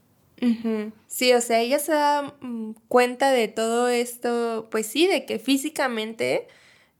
Sí, 1.07 1.33
o 1.33 1.41
sea, 1.41 1.59
ella 1.59 1.79
se 1.79 1.91
da 1.91 2.33
mm, 2.39 2.75
cuenta 2.87 3.31
de 3.31 3.49
todo 3.49 3.89
esto, 3.89 4.69
pues 4.71 4.87
sí, 4.87 5.05
de 5.05 5.25
que 5.25 5.37
físicamente 5.37 6.47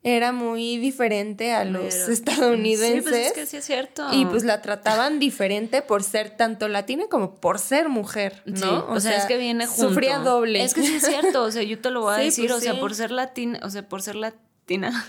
era 0.04 0.34
muy 0.34 0.76
diferente 0.76 1.54
a 1.54 1.64
los 1.64 1.96
Pero- 1.96 2.12
estadounidenses. 2.12 3.06
Sí, 3.06 3.10
pues 3.10 3.28
es 3.28 3.32
que 3.32 3.46
sí 3.46 3.56
es 3.58 3.66
cierto. 3.66 4.08
Y 4.12 4.26
pues 4.26 4.44
la 4.44 4.62
trataban 4.62 5.20
diferente 5.20 5.82
por 5.82 6.04
ser 6.04 6.36
tanto 6.36 6.68
latina 6.68 7.06
como 7.10 7.36
por 7.36 7.60
ser 7.60 7.88
mujer, 7.88 8.44
¿no? 8.46 8.58
Sí, 8.58 8.84
o, 8.90 9.00
sea, 9.00 9.16
es 9.16 9.26
que 9.26 9.38
viene 9.38 9.68
junto. 9.68 9.88
Sufría 9.88 10.20
doble. 10.20 10.62
Es 10.62 10.74
que 10.74 10.82
sí 10.82 10.96
es 10.96 11.06
cierto, 11.06 11.44
o 11.44 11.52
sea, 11.52 11.64
yo 11.64 11.80
te 11.80 11.92
lo 11.92 12.02
voy 12.02 12.16
a 12.16 12.18
Sí, 12.20 12.24
decir, 12.26 12.48
pues 12.50 12.58
o 12.58 12.62
sea, 12.62 12.78
por 12.78 12.94
ser 12.94 13.12
latina, 13.12 13.62
o 13.64 13.70
sea, 13.70 13.88
por 13.88 14.02
ser 14.02 14.16
latina 14.16 14.44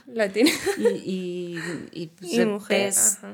latina 0.07 0.51
y, 0.79 0.87
y, 0.87 1.59
y, 1.93 2.07
pues, 2.09 2.33
y 2.33 2.39
de 2.39 2.47
mujer. 2.47 2.93
ajá. 2.97 3.33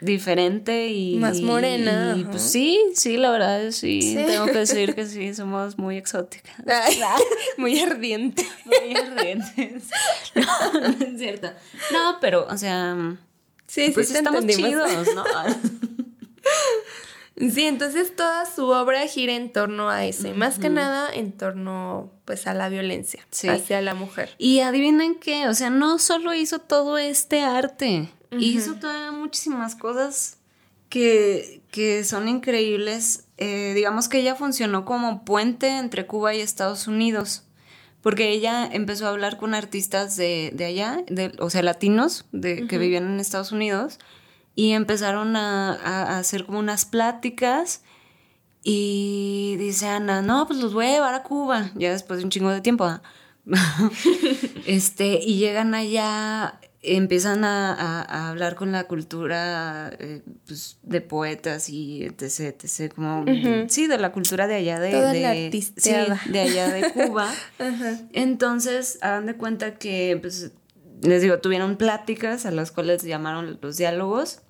diferente 0.00 0.88
y 0.88 1.16
Más 1.16 1.40
morena, 1.42 2.16
Y, 2.18 2.24
pues 2.24 2.42
sí, 2.42 2.78
sí, 2.94 3.16
la 3.18 3.30
verdad 3.30 3.70
sí, 3.70 4.00
Sí. 4.00 4.14
tengo 4.26 4.46
que 4.46 4.58
decir 4.58 4.94
que 4.94 5.04
sí, 5.14 5.34
somos 5.34 5.76
muy 5.78 5.96
exóticas. 5.98 6.54
Ay, 6.66 6.98
muy 7.58 7.78
ardiente. 7.90 8.46
Muy 8.64 8.94
ardientes. 8.96 9.84
No, 10.34 10.72
no 10.80 10.86
es 11.04 11.18
cierto. 11.18 11.50
No, 11.92 12.16
pero, 12.20 12.46
o 12.48 12.56
sea, 12.56 12.96
Sí, 13.66 13.86
sí, 13.86 13.90
pues 13.92 14.08
te 14.10 14.18
estamos 14.18 14.46
chidos, 14.46 14.90
¿no? 15.14 15.24
Sí, 17.52 17.62
entonces 17.62 18.14
toda 18.14 18.44
su 18.44 18.66
obra 18.68 19.06
gira 19.06 19.34
en 19.34 19.50
torno 19.52 19.88
a 19.88 20.04
eso, 20.04 20.28
y 20.28 20.34
más 20.34 20.58
que 20.58 20.68
nada 20.68 21.08
en 21.12 21.32
torno 21.32 22.12
pues 22.26 22.46
a 22.46 22.52
la 22.54 22.68
violencia 22.68 23.26
Sí. 23.30 23.48
hacia 23.48 23.80
la 23.80 23.94
mujer. 23.94 24.34
Y 24.38 24.60
adivinen 24.60 25.14
qué, 25.14 25.48
o 25.48 25.54
sea, 25.54 25.70
no 25.70 25.98
solo 25.98 26.34
hizo 26.34 26.58
todo 26.58 26.98
este 26.98 27.40
arte, 27.42 28.10
hizo 28.38 28.74
todavía 28.74 29.10
muchísimas 29.12 29.74
cosas 29.74 30.36
que, 30.90 31.62
que 31.70 32.04
son 32.04 32.28
increíbles. 32.28 33.24
Eh, 33.38 33.72
digamos 33.74 34.08
que 34.08 34.18
ella 34.18 34.34
funcionó 34.34 34.84
como 34.84 35.24
puente 35.24 35.78
entre 35.78 36.06
Cuba 36.06 36.34
y 36.34 36.40
Estados 36.40 36.86
Unidos, 36.88 37.44
porque 38.02 38.30
ella 38.30 38.68
empezó 38.70 39.06
a 39.06 39.10
hablar 39.10 39.36
con 39.38 39.54
artistas 39.54 40.16
de, 40.16 40.50
de 40.54 40.64
allá, 40.66 41.02
de, 41.08 41.32
o 41.38 41.48
sea, 41.48 41.62
latinos 41.62 42.26
de, 42.32 42.66
que 42.66 42.76
vivían 42.78 43.04
en 43.06 43.20
Estados 43.20 43.52
Unidos, 43.52 43.98
y 44.54 44.72
empezaron 44.72 45.36
a, 45.36 46.18
hacer 46.18 46.44
como 46.46 46.58
unas 46.58 46.84
pláticas. 46.84 47.82
Y 48.62 49.56
dice 49.58 49.86
Ana, 49.88 50.20
no, 50.22 50.46
pues 50.46 50.58
los 50.58 50.74
voy 50.74 50.86
a 50.86 50.90
llevar 50.92 51.14
a 51.14 51.22
Cuba, 51.22 51.70
ya 51.76 51.92
después 51.92 52.18
de 52.18 52.24
un 52.24 52.30
chingo 52.30 52.50
de 52.50 52.60
tiempo. 52.60 52.84
¿ah? 52.84 53.00
este, 54.66 55.18
y 55.22 55.38
llegan 55.38 55.74
allá 55.74 56.60
empiezan 56.82 57.44
a, 57.44 57.74
a- 57.74 58.02
a 58.02 58.30
hablar 58.30 58.54
con 58.54 58.72
la 58.72 58.84
cultura 58.84 59.92
eh, 59.98 60.22
pues, 60.46 60.78
de 60.82 61.02
poetas 61.02 61.68
y 61.68 62.04
etc, 62.04 62.54
etc, 62.64 62.94
como, 62.94 63.24
sí, 63.68 63.86
de 63.86 63.98
la 63.98 64.12
cultura 64.12 64.46
de 64.46 64.54
allá 64.54 64.80
de, 64.80 64.90
Toda 64.90 65.12
de- 65.12 65.20
la 65.20 65.34
sí, 65.34 65.44
artisteada. 65.44 66.20
de 66.26 66.40
allá 66.40 66.68
de 66.70 66.90
Cuba. 66.92 67.30
Entonces, 68.14 68.98
hagan 69.02 69.26
de 69.26 69.34
cuenta 69.36 69.74
que, 69.74 70.18
pues, 70.20 70.52
les 71.00 71.22
digo, 71.22 71.38
tuvieron 71.38 71.76
pláticas 71.76 72.46
a 72.46 72.50
las 72.50 72.72
cuales 72.72 73.02
llamaron 73.02 73.58
los 73.60 73.76
diálogos 73.76 74.42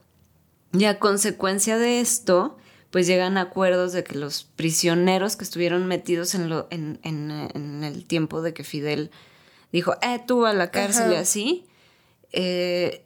y 0.72 0.84
a 0.84 0.98
consecuencia 0.98 1.78
de 1.78 2.00
esto, 2.00 2.58
pues 2.90 3.06
llegan 3.06 3.36
a 3.38 3.42
acuerdos 3.42 3.92
de 3.92 4.04
que 4.04 4.16
los 4.16 4.44
prisioneros 4.44 5.36
que 5.36 5.44
estuvieron 5.44 5.86
metidos 5.86 6.34
en, 6.34 6.48
lo, 6.48 6.66
en, 6.70 6.98
en, 7.02 7.30
en 7.30 7.84
el 7.84 8.04
tiempo 8.04 8.42
de 8.42 8.52
que 8.52 8.64
Fidel 8.64 9.10
dijo, 9.72 9.94
eh, 10.02 10.20
tú 10.26 10.46
a 10.46 10.52
la 10.52 10.70
cárcel 10.70 11.12
y 11.12 11.16
así, 11.16 11.66
eh, 12.32 13.04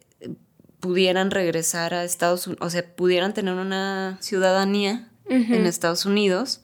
pudieran 0.81 1.31
regresar 1.31 1.95
a 1.95 2.05
Estados 2.05 2.47
Unidos, 2.47 2.67
o 2.67 2.71
sea, 2.71 2.85
pudieran 2.95 3.33
tener 3.33 3.55
una 3.55 4.19
ciudadanía 4.21 5.09
en 5.27 5.65
Estados 5.65 6.05
Unidos 6.05 6.64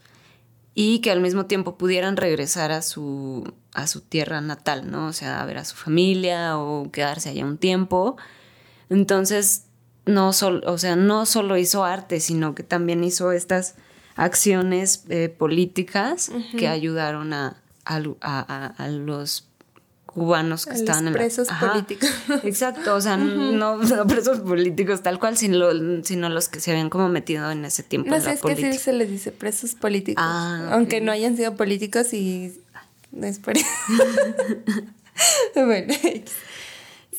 y 0.74 1.00
que 1.00 1.10
al 1.10 1.20
mismo 1.20 1.46
tiempo 1.46 1.76
pudieran 1.76 2.16
regresar 2.16 2.70
a 2.72 2.82
su, 2.82 3.52
a 3.74 3.86
su 3.86 4.00
tierra 4.00 4.40
natal, 4.40 4.90
¿no? 4.90 5.08
O 5.08 5.12
sea, 5.12 5.40
a 5.42 5.44
ver 5.46 5.58
a 5.58 5.64
su 5.64 5.74
familia 5.76 6.58
o 6.58 6.90
quedarse 6.92 7.28
allá 7.30 7.44
un 7.44 7.58
tiempo. 7.58 8.16
Entonces, 8.88 9.64
no 10.06 10.32
solo, 10.32 10.60
o 10.72 10.78
sea, 10.78 10.96
no 10.96 11.26
solo 11.26 11.56
hizo 11.56 11.84
arte, 11.84 12.20
sino 12.20 12.54
que 12.54 12.62
también 12.62 13.04
hizo 13.04 13.32
estas 13.32 13.74
acciones 14.16 15.04
eh, 15.08 15.28
políticas 15.28 16.30
que 16.56 16.68
ayudaron 16.68 17.32
a, 17.32 17.56
a- 17.84 17.96
a- 18.20 18.66
a 18.76 18.88
los 18.88 19.48
cubanos 20.12 20.64
que 20.66 20.70
A 20.70 20.72
los 20.74 20.80
estaban 20.82 21.06
en 21.06 21.12
la- 21.12 21.18
presos 21.18 21.48
políticos. 21.60 22.10
Exacto, 22.44 22.94
o 22.94 23.00
sea, 23.00 23.16
no, 23.16 23.76
no 23.78 24.06
presos 24.06 24.40
políticos 24.40 25.02
tal 25.02 25.18
cual, 25.18 25.36
sino, 25.36 25.68
sino 26.02 26.28
los 26.28 26.48
que 26.48 26.60
se 26.60 26.70
habían 26.72 26.90
como 26.90 27.08
metido 27.08 27.50
en 27.50 27.64
ese 27.64 27.82
tiempo 27.82 28.10
No 28.10 28.16
en 28.16 28.22
sé, 28.22 28.28
la 28.28 28.34
es 28.34 28.42
que 28.42 28.56
sí 28.56 28.78
se 28.78 28.92
les 28.92 29.08
dice 29.10 29.32
presos 29.32 29.74
políticos. 29.74 30.22
Ah. 30.26 30.70
Aunque 30.72 31.00
no 31.00 31.12
hayan 31.12 31.36
sido 31.36 31.54
políticos 31.56 32.12
y. 32.12 32.52
No 33.12 33.26
es 33.26 33.38
por 33.40 33.56
eso. 33.56 33.66
bueno. 35.54 35.92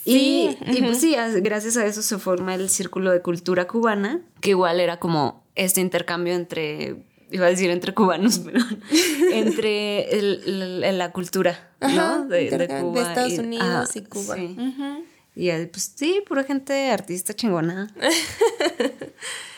Y, 0.03 0.57
y 0.67 0.81
pues 0.81 0.99
sí, 0.99 1.15
as- 1.15 1.35
gracias 1.35 1.77
a 1.77 1.85
eso 1.85 2.01
se 2.01 2.17
forma 2.17 2.55
el 2.55 2.69
Círculo 2.69 3.11
de 3.11 3.21
Cultura 3.21 3.67
Cubana, 3.67 4.19
que 4.39 4.51
igual 4.51 4.79
era 4.79 4.99
como 4.99 5.43
este 5.55 5.81
intercambio 5.81 6.33
entre, 6.33 7.03
iba 7.31 7.45
a 7.47 7.49
decir 7.49 7.69
entre 7.69 7.93
cubanos, 7.93 8.39
pero 8.39 8.59
entre 9.33 10.09
el- 10.19 10.83
el- 10.83 10.97
la 10.97 11.11
cultura, 11.11 11.71
Ajá, 11.79 11.95
¿no? 11.95 12.27
De, 12.27 12.49
Cuba. 12.81 13.01
de 13.01 13.07
Estados 13.07 13.33
y- 13.33 13.39
Unidos 13.39 13.65
ajá, 13.89 13.99
y 13.99 14.01
Cuba. 14.03 14.35
sí. 14.35 14.55
Ujú. 14.59 15.03
Y 15.33 15.49
pues 15.67 15.93
sí, 15.95 16.21
pura 16.27 16.43
gente 16.43 16.91
artista 16.91 17.33
chingona. 17.33 17.87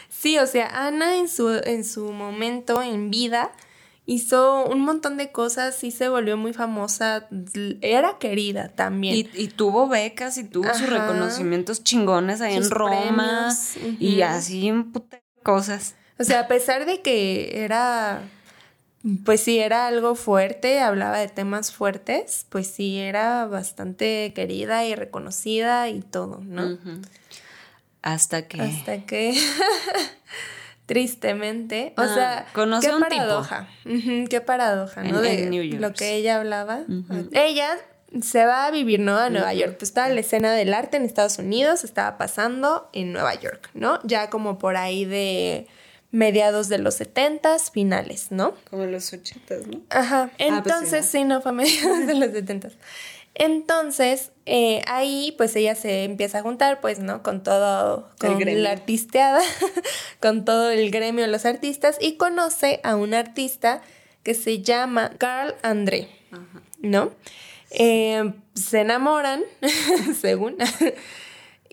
Sí, 0.10 0.38
o 0.38 0.48
sea, 0.48 0.88
Ana 0.88 1.18
en 1.18 1.28
su, 1.28 1.50
en 1.50 1.84
su 1.84 2.14
momento, 2.14 2.82
en 2.82 3.10
vida, 3.12 3.52
hizo 4.06 4.64
un 4.66 4.80
montón 4.80 5.18
de 5.18 5.34
cosas 5.34 5.84
y 5.84 5.92
se 5.92 6.08
volvió 6.08 6.38
muy 6.38 6.54
famosa. 6.54 7.28
Era 7.82 8.18
querida 8.20 8.70
también. 8.70 9.16
Y, 9.16 9.30
y 9.34 9.48
tuvo 9.50 9.90
becas 9.90 10.38
y 10.38 10.46
tuvo 10.46 10.74
sus 10.74 10.88
reconocimientos 10.90 11.84
chingones 11.84 12.40
ahí 12.40 12.56
en 12.56 12.70
Roma 12.70 13.50
premios, 13.76 14.00
y 14.00 14.22
así 14.22 14.70
en 14.70 14.94
puta 14.94 15.20
cosas. 15.44 15.96
O 16.20 16.24
sea, 16.24 16.42
a 16.42 16.48
pesar 16.48 16.86
de 16.86 17.02
que 17.02 17.64
era, 17.64 18.22
pues 19.26 19.42
sí, 19.42 19.60
era 19.60 19.88
algo 19.88 20.16
fuerte, 20.16 20.80
hablaba 20.80 21.18
de 21.20 21.28
temas 21.28 21.72
fuertes, 21.72 22.46
pues 22.50 22.68
sí, 22.68 23.00
era 23.00 23.46
bastante 23.46 24.32
querida 24.36 24.86
y 24.86 24.96
reconocida 24.96 25.90
y 25.90 26.02
todo, 26.02 26.40
¿no? 26.44 26.78
Hasta 28.02 28.48
que... 28.48 28.62
Hasta 28.62 29.06
que, 29.06 29.34
tristemente, 30.86 31.94
o 31.98 32.02
Ah, 32.02 32.14
sea, 32.14 32.46
qué 32.54 32.62
un 32.62 32.80
tipo. 32.80 33.00
paradoja, 33.00 33.68
qué 34.30 34.42
paradoja, 34.42 35.04
¿no? 35.04 35.22
De 35.22 35.46
New 35.50 35.64
York, 35.64 35.82
lo 35.82 35.94
que 35.94 36.16
ella 36.16 36.38
hablaba. 36.38 36.82
Ella 37.32 37.78
se 38.22 38.46
va 38.46 38.66
a 38.68 38.72
vivir, 38.72 39.00
¿no? 39.00 39.18
A 39.18 39.30
Nueva 39.30 39.54
York. 39.54 39.78
Pues 39.80 39.90
estaba 39.90 40.10
la 40.10 40.20
escena 40.20 40.54
del 40.54 40.74
arte 40.74 40.98
en 40.98 41.04
Estados 41.04 41.38
Unidos, 41.40 41.84
estaba 41.84 42.18
pasando 42.18 42.90
en 42.94 43.14
Nueva 43.14 43.34
York, 43.36 43.70
¿no? 43.74 44.00
Ya 44.04 44.30
como 44.30 44.60
por 44.60 44.76
ahí 44.78 45.06
de 45.06 45.68
mediados 46.14 46.70
de 46.70 46.78
los 46.78 46.94
setentas, 46.94 47.72
finales, 47.72 48.28
¿no? 48.30 48.54
Como 48.70 48.86
los 48.86 49.12
ochentas, 49.12 49.66
¿no? 49.66 49.82
Ajá. 49.90 50.30
pues 50.38 50.38
sí, 50.38 50.56
Entonces, 50.56 51.06
¿no? 51.06 51.12
sí, 51.12 51.24
no, 51.26 51.42
fue 51.42 51.50
a 51.50 51.54
mediados 51.54 52.06
de 52.06 52.14
los 52.14 52.32
setentas. 52.32 52.74
Entonces, 53.34 54.32
eh, 54.46 54.84
ahí 54.86 55.34
pues 55.38 55.56
ella 55.56 55.74
se 55.74 56.04
empieza 56.04 56.38
a 56.38 56.42
juntar, 56.44 56.82
pues, 56.82 57.00
¿no? 57.00 57.24
Con 57.24 57.42
todo, 57.42 58.12
con 58.20 58.40
la 58.62 58.72
artisteada, 58.72 59.42
con 60.22 60.46
todo 60.46 60.70
el 60.70 60.92
gremio 60.92 61.26
de 61.26 61.32
los 61.32 61.46
artistas 61.46 61.98
y 62.00 62.16
conoce 62.18 62.80
a 62.84 62.96
un 62.96 63.16
artista 63.16 63.82
que 64.22 64.36
se 64.36 64.62
llama 64.62 65.14
Carl 65.18 65.56
André, 65.64 66.10
¿no? 66.78 67.12
Eh, 67.72 68.34
se 68.54 68.82
enamoran, 68.82 69.42
según, 70.22 70.58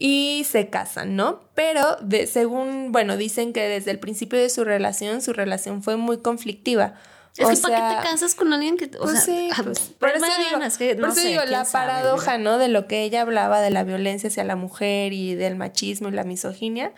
y 0.02 0.46
se 0.50 0.70
casan, 0.70 1.14
¿no? 1.14 1.42
Pero 1.54 1.96
de, 2.00 2.26
según, 2.26 2.90
bueno, 2.90 3.18
dicen 3.18 3.52
que 3.52 3.60
desde 3.68 3.90
el 3.90 4.00
principio 4.00 4.38
de 4.38 4.48
su 4.48 4.64
relación, 4.64 5.20
su 5.20 5.34
relación 5.34 5.82
fue 5.82 5.96
muy 5.96 6.18
conflictiva. 6.18 6.94
Es 7.36 7.46
O 7.46 7.50
que 7.50 7.56
¿para 7.58 7.76
qué 7.76 7.80
sea, 7.82 8.00
te 8.02 8.08
casas 8.08 8.34
con 8.34 8.52
alguien 8.52 8.78
que... 8.78 8.86
O 8.98 9.02
pues 9.02 9.12
sea, 9.12 9.20
sí, 9.20 9.50
ah, 9.52 9.60
pues, 9.62 9.92
pero 10.00 10.14
por 10.18 10.28
eso 10.28 10.38
digo, 10.38 10.58
que 10.78 10.96
por 10.96 11.10
eso 11.10 11.20
sé, 11.20 11.28
digo, 11.28 11.42
la 11.44 11.66
sabe, 11.66 11.86
paradoja. 11.86 12.38
¿no? 12.38 12.56
De 12.56 12.68
lo 12.68 12.88
que 12.88 13.02
ella 13.04 13.20
hablaba 13.20 13.60
de 13.60 13.70
la 13.70 13.84
violencia 13.84 14.28
hacia 14.28 14.42
la 14.42 14.56
mujer 14.56 15.12
y 15.12 15.34
del 15.34 15.54
machismo 15.56 16.08
y 16.08 16.12
la 16.12 16.24
misoginia. 16.24 16.92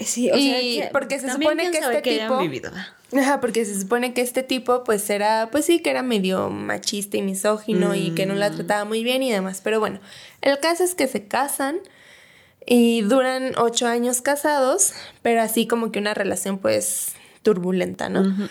Sí, 0.00 0.28
Y 0.34 0.82
porque 0.92 1.20
se 1.20 1.30
supone 1.30 1.70
que 1.70 1.78
este 1.78 2.02
tipo-. 2.02 2.40
Ajá, 3.16 3.40
porque 3.40 3.64
se 3.64 3.80
supone 3.80 4.12
que 4.14 4.20
este 4.20 4.42
tipo, 4.42 4.82
pues 4.84 5.08
era, 5.10 5.48
pues 5.50 5.64
sí, 5.64 5.78
que 5.80 5.90
era 5.90 6.02
medio 6.02 6.50
machista 6.50 7.16
y 7.16 7.22
misógino 7.22 7.94
y 7.94 8.10
que 8.16 8.26
no 8.26 8.34
Mm. 8.34 8.38
la 8.38 8.50
trataba 8.50 8.84
muy 8.84 9.04
bien 9.04 9.22
y 9.22 9.30
demás. 9.32 9.60
Pero 9.62 9.78
bueno, 9.80 10.00
el 10.42 10.58
caso 10.58 10.82
es 10.84 10.94
que 10.94 11.06
se 11.06 11.26
casan 11.26 11.78
y 12.70 13.00
duran 13.00 13.54
ocho 13.56 13.86
años 13.86 14.20
casados, 14.20 14.92
pero 15.22 15.40
así 15.40 15.66
como 15.66 15.90
que 15.90 15.98
una 15.98 16.12
relación, 16.12 16.58
pues, 16.58 17.14
turbulenta, 17.42 18.10
¿no? 18.10 18.48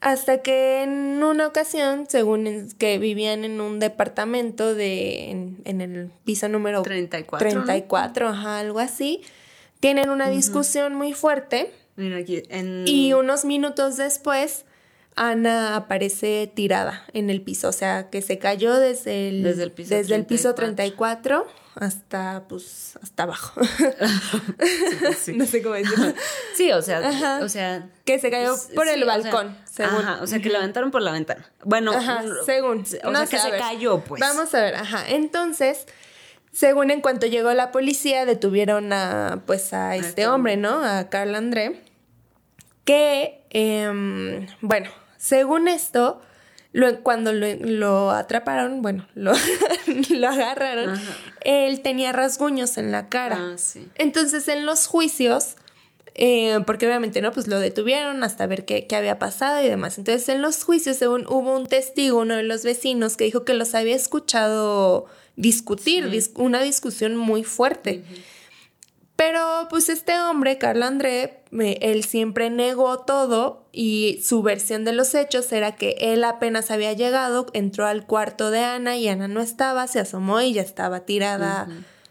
Hasta 0.00 0.38
que 0.42 0.82
en 0.82 1.22
una 1.22 1.46
ocasión, 1.46 2.06
según 2.08 2.48
es 2.48 2.74
que 2.74 2.98
vivían 2.98 3.44
en 3.44 3.60
un 3.60 3.78
departamento 3.78 4.74
de, 4.74 5.30
en, 5.30 5.58
en 5.64 5.80
el 5.80 6.10
piso 6.24 6.48
número 6.48 6.82
34, 6.82 7.48
¿no? 7.50 7.64
34, 7.64 8.28
ajá, 8.28 8.58
algo 8.58 8.80
así, 8.80 9.22
tienen 9.78 10.10
una 10.10 10.28
discusión 10.30 10.96
muy 10.96 11.12
fuerte. 11.12 11.72
Mira 11.94 12.16
aquí, 12.16 12.42
en... 12.48 12.88
Y 12.88 13.12
unos 13.12 13.44
minutos 13.44 13.96
después, 13.96 14.64
Ana 15.16 15.76
aparece 15.76 16.50
tirada 16.54 17.04
en 17.12 17.30
el 17.30 17.42
piso. 17.42 17.68
O 17.68 17.72
sea, 17.72 18.10
que 18.10 18.22
se 18.22 18.38
cayó 18.38 18.76
desde 18.78 19.28
el, 19.28 19.42
Desde 19.42 19.64
el 19.64 19.72
piso 19.72 19.94
desde 19.94 20.14
el 20.14 20.24
piso 20.26 20.54
34. 20.54 21.42
34 21.44 21.60
hasta, 21.74 22.44
pues, 22.48 22.98
hasta 23.02 23.22
abajo. 23.22 23.60
sí. 25.18 25.34
no 25.34 25.46
sé 25.46 25.62
cómo 25.62 25.74
decirlo. 25.76 26.12
Sí, 26.54 26.72
o 26.72 26.82
sea, 26.82 26.98
Ajá. 26.98 27.40
o 27.42 27.48
sea... 27.48 27.88
Que 28.04 28.18
se 28.18 28.30
cayó 28.30 28.56
sí, 28.56 28.74
por 28.74 28.88
el 28.88 29.02
o 29.02 29.06
sea, 29.06 29.16
balcón, 29.16 29.56
según. 29.64 29.94
Ajá, 29.96 30.18
o 30.22 30.26
sea, 30.26 30.40
que 30.40 30.48
la 30.50 30.58
aventaron 30.58 30.90
por 30.90 31.00
la 31.00 31.12
ventana. 31.12 31.48
Bueno, 31.64 31.92
Ajá, 31.92 32.24
según. 32.44 32.84
O 33.04 33.10
No 33.10 33.18
sea, 33.18 33.26
sé, 33.26 33.30
que 33.30 33.36
a 33.36 33.42
se 33.42 33.50
cayó, 33.58 34.00
pues. 34.00 34.20
Vamos 34.20 34.52
a 34.54 34.60
ver, 34.60 34.74
ajá. 34.74 35.04
Entonces, 35.08 35.86
según 36.52 36.90
en 36.90 37.00
cuanto 37.00 37.26
llegó 37.26 37.52
la 37.54 37.70
policía, 37.70 38.26
detuvieron 38.26 38.92
a, 38.92 39.42
pues, 39.46 39.72
a 39.72 39.94
este 39.94 40.08
este 40.08 40.26
hombre, 40.26 40.56
¿no? 40.56 40.84
A 40.84 41.08
Carl 41.08 41.34
André. 41.34 41.80
Que, 42.84 43.42
em, 43.50 44.46
bueno, 44.60 44.90
según 45.16 45.68
esto, 45.68 46.20
lo- 46.72 47.02
cuando 47.02 47.32
lo, 47.32 47.46
lo 47.56 48.10
atraparon, 48.10 48.82
bueno, 48.82 49.06
lo, 49.14 49.32
lo 50.10 50.28
agarraron, 50.28 50.90
Ajá. 50.90 51.16
él 51.42 51.80
tenía 51.82 52.12
rasguños 52.12 52.78
en 52.78 52.90
la 52.92 53.08
cara. 53.08 53.36
Ah, 53.38 53.58
sí. 53.58 53.88
Entonces, 53.96 54.48
en 54.48 54.66
los 54.66 54.86
juicios, 54.86 55.56
eh, 56.14 56.58
porque 56.66 56.86
obviamente, 56.86 57.20
¿no? 57.22 57.32
Pues 57.32 57.46
lo 57.46 57.58
detuvieron 57.60 58.24
hasta 58.24 58.46
ver 58.46 58.64
qué, 58.64 58.86
qué 58.86 58.96
había 58.96 59.18
pasado 59.18 59.62
y 59.64 59.68
demás. 59.68 59.98
Entonces, 59.98 60.28
en 60.28 60.42
los 60.42 60.64
juicios, 60.64 60.96
según 60.96 61.26
hubo 61.28 61.56
un 61.56 61.66
testigo, 61.66 62.18
uno 62.20 62.34
de 62.36 62.42
los 62.42 62.64
vecinos, 62.64 63.16
que 63.16 63.24
dijo 63.24 63.44
que 63.44 63.54
los 63.54 63.74
había 63.74 63.94
escuchado 63.96 65.06
discutir, 65.36 66.10
dis- 66.10 66.32
una 66.34 66.60
discusión 66.62 67.16
muy 67.16 67.44
fuerte. 67.44 68.02
Pero 69.20 69.66
pues 69.68 69.90
este 69.90 70.18
hombre, 70.18 70.56
Carl 70.56 70.82
André, 70.82 71.42
él 71.52 72.04
siempre 72.04 72.48
negó 72.48 73.00
todo 73.00 73.66
y 73.70 74.18
su 74.24 74.42
versión 74.42 74.86
de 74.86 74.94
los 74.94 75.14
hechos 75.14 75.52
era 75.52 75.76
que 75.76 75.94
él 76.00 76.24
apenas 76.24 76.70
había 76.70 76.94
llegado, 76.94 77.44
entró 77.52 77.84
al 77.84 78.06
cuarto 78.06 78.50
de 78.50 78.60
Ana 78.60 78.96
y 78.96 79.08
Ana 79.08 79.28
no 79.28 79.42
estaba, 79.42 79.86
se 79.88 80.00
asomó 80.00 80.40
y 80.40 80.54
ya 80.54 80.62
estaba 80.62 81.00
tirada, 81.00 81.68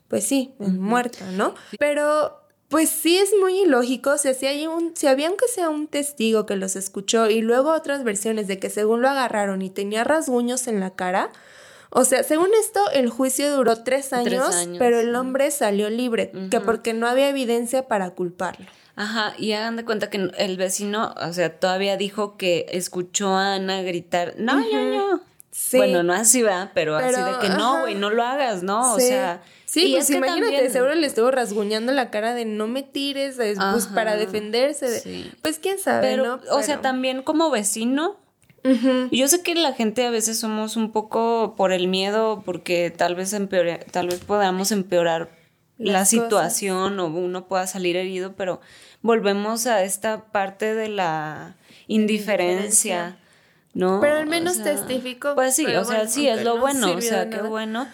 pues 0.07 0.23
sí, 0.23 0.53
muerta, 0.59 1.25
¿no? 1.31 1.55
Pero 1.79 2.43
pues 2.67 2.91
sí 2.91 3.17
es 3.17 3.31
muy 3.41 3.61
ilógico, 3.61 4.11
o 4.11 4.17
sea, 4.19 4.35
si, 4.35 4.45
hay 4.45 4.67
un, 4.67 4.95
si 4.95 5.07
había 5.07 5.29
aunque 5.29 5.47
sea 5.47 5.69
un 5.69 5.87
testigo 5.87 6.45
que 6.45 6.57
los 6.57 6.75
escuchó 6.75 7.27
y 7.27 7.41
luego 7.41 7.71
otras 7.73 8.03
versiones 8.03 8.47
de 8.47 8.59
que 8.59 8.69
según 8.69 9.01
lo 9.01 9.09
agarraron 9.09 9.63
y 9.63 9.71
tenía 9.71 10.03
rasguños 10.03 10.67
en 10.67 10.79
la 10.79 10.91
cara, 10.91 11.31
O 11.91 12.05
sea, 12.05 12.23
según 12.23 12.49
esto, 12.59 12.79
el 12.93 13.09
juicio 13.09 13.55
duró 13.55 13.83
tres 13.83 14.13
años, 14.13 14.55
años, 14.55 14.77
pero 14.77 14.99
el 14.99 15.15
hombre 15.15 15.49
salió 15.51 15.89
libre, 15.89 16.31
que 16.51 16.59
porque 16.59 16.93
no 16.93 17.07
había 17.07 17.29
evidencia 17.29 17.87
para 17.87 18.11
culparlo. 18.11 18.67
Ajá, 18.95 19.33
y 19.37 19.53
hagan 19.53 19.75
de 19.77 19.85
cuenta 19.85 20.09
que 20.09 20.29
el 20.37 20.57
vecino, 20.57 21.15
o 21.19 21.33
sea, 21.33 21.57
todavía 21.57 21.95
dijo 21.97 22.35
que 22.37 22.65
escuchó 22.69 23.29
a 23.29 23.55
Ana 23.55 23.81
gritar, 23.81 24.35
no, 24.37 24.59
yo, 24.61 24.93
yo. 24.93 25.19
Sí. 25.51 25.77
Bueno, 25.77 26.03
no 26.03 26.13
así 26.13 26.41
va, 26.43 26.71
pero, 26.75 26.95
así 26.95 27.15
Pero, 27.15 27.25
de 27.33 27.39
que 27.39 27.49
no, 27.49 27.81
güey, 27.81 27.95
no 27.95 28.09
lo 28.11 28.23
hagas, 28.23 28.61
¿no? 28.61 28.93
O 28.93 28.99
Sí. 28.99 29.07
sea, 29.07 29.41
Sí, 29.65 29.87
y 29.87 29.91
pues 29.93 30.05
es 30.05 30.11
que 30.11 30.17
imagínate, 30.17 30.51
también- 30.51 30.71
seguro 30.71 30.95
le 30.95 31.05
estuvo 31.07 31.31
rasguñando 31.31 31.91
la 31.91 32.09
cara 32.11 32.33
de 32.33 32.45
no 32.45 32.67
me 32.67 32.81
tires, 32.83 33.37
es, 33.39 33.57
pues 33.71 33.87
para 33.87 34.15
defenderse. 34.15 34.89
de- 34.89 34.99
sí. 34.99 35.31
Pues 35.41 35.59
quién 35.59 35.79
sabe, 35.79 36.07
Pero, 36.07 36.25
¿no? 36.25 36.33
o 36.51 36.57
sea, 36.63 36.75
Pero- 36.75 36.81
también 36.81 37.23
como 37.23 37.49
vecino, 37.51 38.17
Yo 39.11 39.27
sé 39.27 39.41
que 39.43 39.55
la 39.55 39.73
gente 39.73 40.05
a 40.05 40.09
veces 40.09 40.39
somos 40.39 40.75
un 40.75 40.91
poco 40.91 41.55
por 41.57 41.71
el 41.71 41.87
miedo, 41.87 42.41
porque 42.45 42.91
tal 42.91 43.15
vez 43.15 43.33
empeore- 43.33 43.83
tal 43.91 44.07
vez 44.07 44.19
podamos 44.19 44.71
empeorar 44.71 45.29
la 45.77 45.99
cosas. 45.99 46.09
situación 46.09 46.99
o 46.99 47.07
uno 47.07 47.47
pueda 47.47 47.65
salir 47.67 47.95
herido, 47.95 48.33
pero 48.33 48.59
volvemos 49.01 49.65
a 49.65 49.83
esta 49.83 50.25
parte 50.25 50.75
de 50.75 50.89
la 50.89 51.55
indiferencia, 51.87 53.17
¿no? 53.73 53.99
Pero 54.01 54.17
al 54.17 54.27
O 54.27 54.29
menos 54.29 54.55
sea, 54.55 54.63
testificó, 54.65 55.35
Pues 55.35 55.55
sí, 55.55 55.65
o 55.65 55.85
sea, 55.85 56.07
sí, 56.07 56.27
es 56.27 56.43
lo 56.43 56.55
no 56.55 56.61
bueno, 56.61 56.93
o 56.95 57.01
sea, 57.01 57.29
qué 57.29 57.41
bueno. 57.41 57.87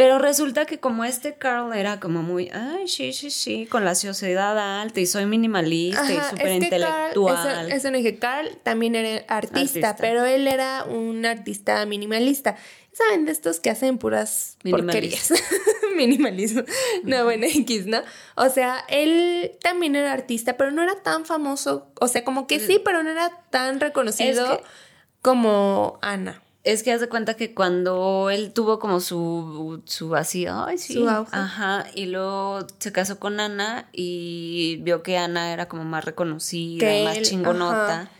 Pero 0.00 0.18
resulta 0.18 0.64
que 0.64 0.80
como 0.80 1.04
este 1.04 1.34
Carl 1.34 1.74
era 1.74 2.00
como 2.00 2.22
muy, 2.22 2.48
ay, 2.54 2.88
sí, 2.88 3.12
sí, 3.12 3.30
sí, 3.30 3.66
con 3.66 3.84
la 3.84 3.94
sociedad 3.94 4.80
alta 4.80 4.98
y 4.98 5.04
soy 5.04 5.26
minimalista 5.26 6.02
y 6.10 6.16
súper 6.16 6.22
es 6.22 6.30
que 6.30 6.38
Carl, 6.38 6.52
intelectual. 6.64 7.66
eso, 7.66 7.76
eso 7.76 7.90
no 7.90 7.98
dije, 7.98 8.18
Carl 8.18 8.48
también 8.62 8.94
era 8.96 9.22
artista, 9.28 9.58
Artista. 9.90 9.96
pero 10.00 10.24
él 10.24 10.48
era 10.48 10.84
un 10.84 11.26
artista 11.26 11.84
minimalista. 11.84 12.56
¿Saben 12.92 13.26
de 13.26 13.32
estos 13.32 13.60
que 13.60 13.68
hacen 13.68 13.98
puras 13.98 14.56
porquerías? 14.64 15.34
Minimalismo. 15.96 16.62
No, 17.04 17.24
bueno, 17.24 17.44
X, 17.46 17.84
¿no? 17.84 18.00
O 18.36 18.48
sea, 18.48 18.82
él 18.88 19.52
también 19.62 19.96
era 19.96 20.14
artista, 20.14 20.56
pero 20.56 20.70
no 20.70 20.82
era 20.82 20.94
tan 21.02 21.26
famoso. 21.26 21.92
O 22.00 22.08
sea, 22.08 22.24
como 22.24 22.46
que 22.46 22.58
sí, 22.58 22.80
pero 22.82 23.02
no 23.02 23.10
era 23.10 23.28
tan 23.50 23.80
reconocido 23.80 24.46
Mm. 24.46 24.52
Es 24.52 24.56
que- 24.60 24.64
como 25.20 25.98
Ana. 26.00 26.42
Es 26.62 26.82
que 26.82 26.92
haz 26.92 27.00
de 27.00 27.08
cuenta 27.08 27.34
que 27.34 27.54
cuando 27.54 28.28
él 28.30 28.52
tuvo 28.52 28.78
como 28.78 29.00
su, 29.00 29.80
su 29.86 30.14
así, 30.14 30.46
ay, 30.46 30.76
sí. 30.76 30.92
Su 30.92 31.08
auge. 31.08 31.34
Ajá, 31.34 31.86
y 31.94 32.04
luego 32.06 32.66
se 32.78 32.92
casó 32.92 33.18
con 33.18 33.40
Ana 33.40 33.88
y 33.92 34.76
vio 34.82 35.02
que 35.02 35.16
Ana 35.16 35.52
era 35.54 35.68
como 35.68 35.84
más 35.84 36.04
reconocida, 36.04 36.86
Que 36.86 37.04
más 37.04 37.16
él, 37.16 37.24
chingonota. 37.24 38.00
ajá. 38.02 38.10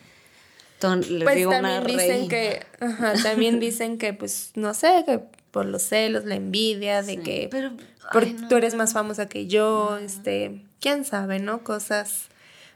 Entonces, 0.76 1.10
les 1.12 1.24
Pues 1.24 1.36
digo 1.36 1.50
una 1.50 1.60
también 1.60 1.86
dicen 1.98 2.08
reina. 2.08 2.28
que, 2.28 2.66
ajá, 2.80 3.12
también 3.22 3.60
dicen 3.60 3.98
que, 3.98 4.14
pues, 4.14 4.52
no 4.54 4.72
sé, 4.72 5.02
que 5.04 5.20
por 5.50 5.66
los 5.66 5.82
celos, 5.82 6.24
la 6.24 6.36
envidia, 6.36 7.02
de 7.02 7.16
Sí, 7.16 7.22
que 7.22 7.48
pero, 7.50 7.72
por- 8.12 8.22
ay, 8.24 8.32
no. 8.40 8.48
tú 8.48 8.56
eres 8.56 8.74
más 8.74 8.94
famosa 8.94 9.28
que 9.28 9.46
yo, 9.48 9.98
este, 9.98 10.62
quién 10.80 11.04
sabe, 11.04 11.40
¿no? 11.40 11.62
Cosas. 11.62 12.28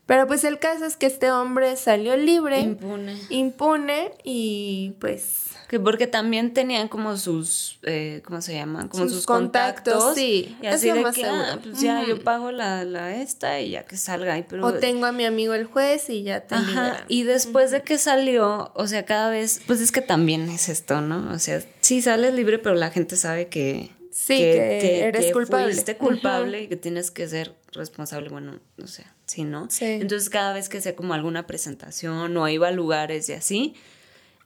Pero 0.07 0.27
pues 0.27 0.45
el 0.45 0.59
caso 0.59 0.85
es 0.85 0.97
que 0.97 1.07
este 1.07 1.31
hombre 1.31 1.77
salió 1.77 2.17
libre, 2.17 2.61
Impune. 2.61 3.17
impune 3.31 4.13
y 4.23 4.93
pues 5.01 5.47
Que 5.69 5.81
porque 5.81 6.07
también 6.07 6.53
tenían 6.53 6.89
como 6.89 7.17
sus, 7.17 7.79
eh, 7.85 8.21
¿cómo 8.27 8.43
se 8.43 8.53
llaman? 8.55 8.89
Como 8.89 9.05
Sus 9.05 9.13
sus, 9.15 9.27
contactos, 9.27 9.95
contactos. 9.95 10.15
sí, 10.15 10.57
Y 10.61 10.67
es 10.67 10.75
así 10.75 10.89
lo 10.89 10.95
de 10.97 11.01
más 11.01 11.15
que, 11.15 11.23
seguro. 11.23 11.43
ah, 11.51 11.59
pues 11.63 11.81
ya 11.81 12.01
Ujú. 12.01 12.09
yo 12.09 12.23
pago 12.23 12.53
la, 12.53 12.85
la 12.85 13.17
esta 13.17 13.61
y 13.61 13.71
ya 13.71 13.85
que 13.87 13.97
salga. 13.97 14.37
Pero, 14.47 14.67
o 14.67 14.75
tengo 14.75 15.07
a 15.07 15.13
mi 15.13 15.25
amigo 15.25 15.55
el 15.55 15.65
juez 15.65 16.11
y 16.11 16.23
ya 16.23 16.41
te 16.43 16.55
Ajá, 16.55 16.67
liberan. 16.69 17.05
y 17.09 17.23
después 17.23 17.71
de 17.71 17.83
que 17.83 17.97
salió, 17.97 18.73
o 18.75 18.87
sea, 18.87 19.07
cada 19.07 19.31
vez, 19.31 19.63
pues 19.67 19.81
es 19.81 19.91
que 19.91 20.03
también 20.03 20.51
es 20.51 20.69
esto, 20.69 21.01
¿no? 21.01 21.33
O 21.33 21.39
sea, 21.39 21.63
sí 21.81 22.03
sales 22.03 22.35
libre, 22.35 22.59
pero 22.59 22.75
la 22.75 22.91
gente 22.91 23.17
sabe 23.17 23.49
que, 23.49 23.91
Sí, 24.11 24.37
que 24.37 25.01
eres 25.01 25.33
culpable. 25.33 25.73
fuiste 25.73 25.97
culpable 25.97 26.63
y 26.63 26.69
que 26.69 26.77
tienes 26.77 27.11
que 27.11 27.27
ser 27.27 27.55
responsable, 27.73 28.29
bueno, 28.29 28.61
o 28.83 28.87
sea, 28.87 29.13
sí, 29.27 29.45
¿no? 29.45 29.69
Sí. 29.71 29.87
Entonces 29.87 30.31
cada 30.31 30.53
vez 30.53 30.69
que 30.69 30.79
hacía 30.79 30.97
como 30.97 31.15
alguna 31.15 31.47
presentación 31.47 32.37
o 32.37 32.49
iba 32.49 32.69
a 32.69 32.73
lugares 32.73 33.29
y 33.29 33.33
así, 33.33 33.75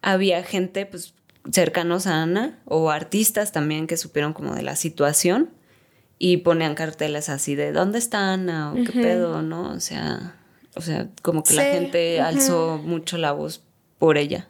había 0.02 0.42
gente, 0.42 0.86
pues, 0.86 1.14
cercanos 1.52 2.06
a 2.06 2.22
Ana 2.22 2.58
o 2.64 2.90
artistas 2.90 3.52
también 3.52 3.86
que 3.86 3.96
supieron 3.96 4.32
como 4.32 4.54
de 4.54 4.62
la 4.62 4.76
situación 4.76 5.50
y 6.18 6.38
ponían 6.38 6.74
carteles 6.74 7.28
así 7.28 7.54
de 7.54 7.72
¿dónde 7.72 7.98
está 7.98 8.32
Ana? 8.32 8.72
o 8.72 8.74
qué 8.74 8.92
pedo, 8.92 9.42
¿no? 9.42 9.70
O 9.70 9.80
sea, 9.80 10.36
o 10.74 10.80
sea, 10.80 11.08
como 11.22 11.42
que 11.42 11.54
la 11.54 11.64
gente 11.64 12.20
alzó 12.20 12.78
mucho 12.82 13.18
la 13.18 13.32
voz 13.32 13.62
por 13.98 14.18
ella. 14.18 14.48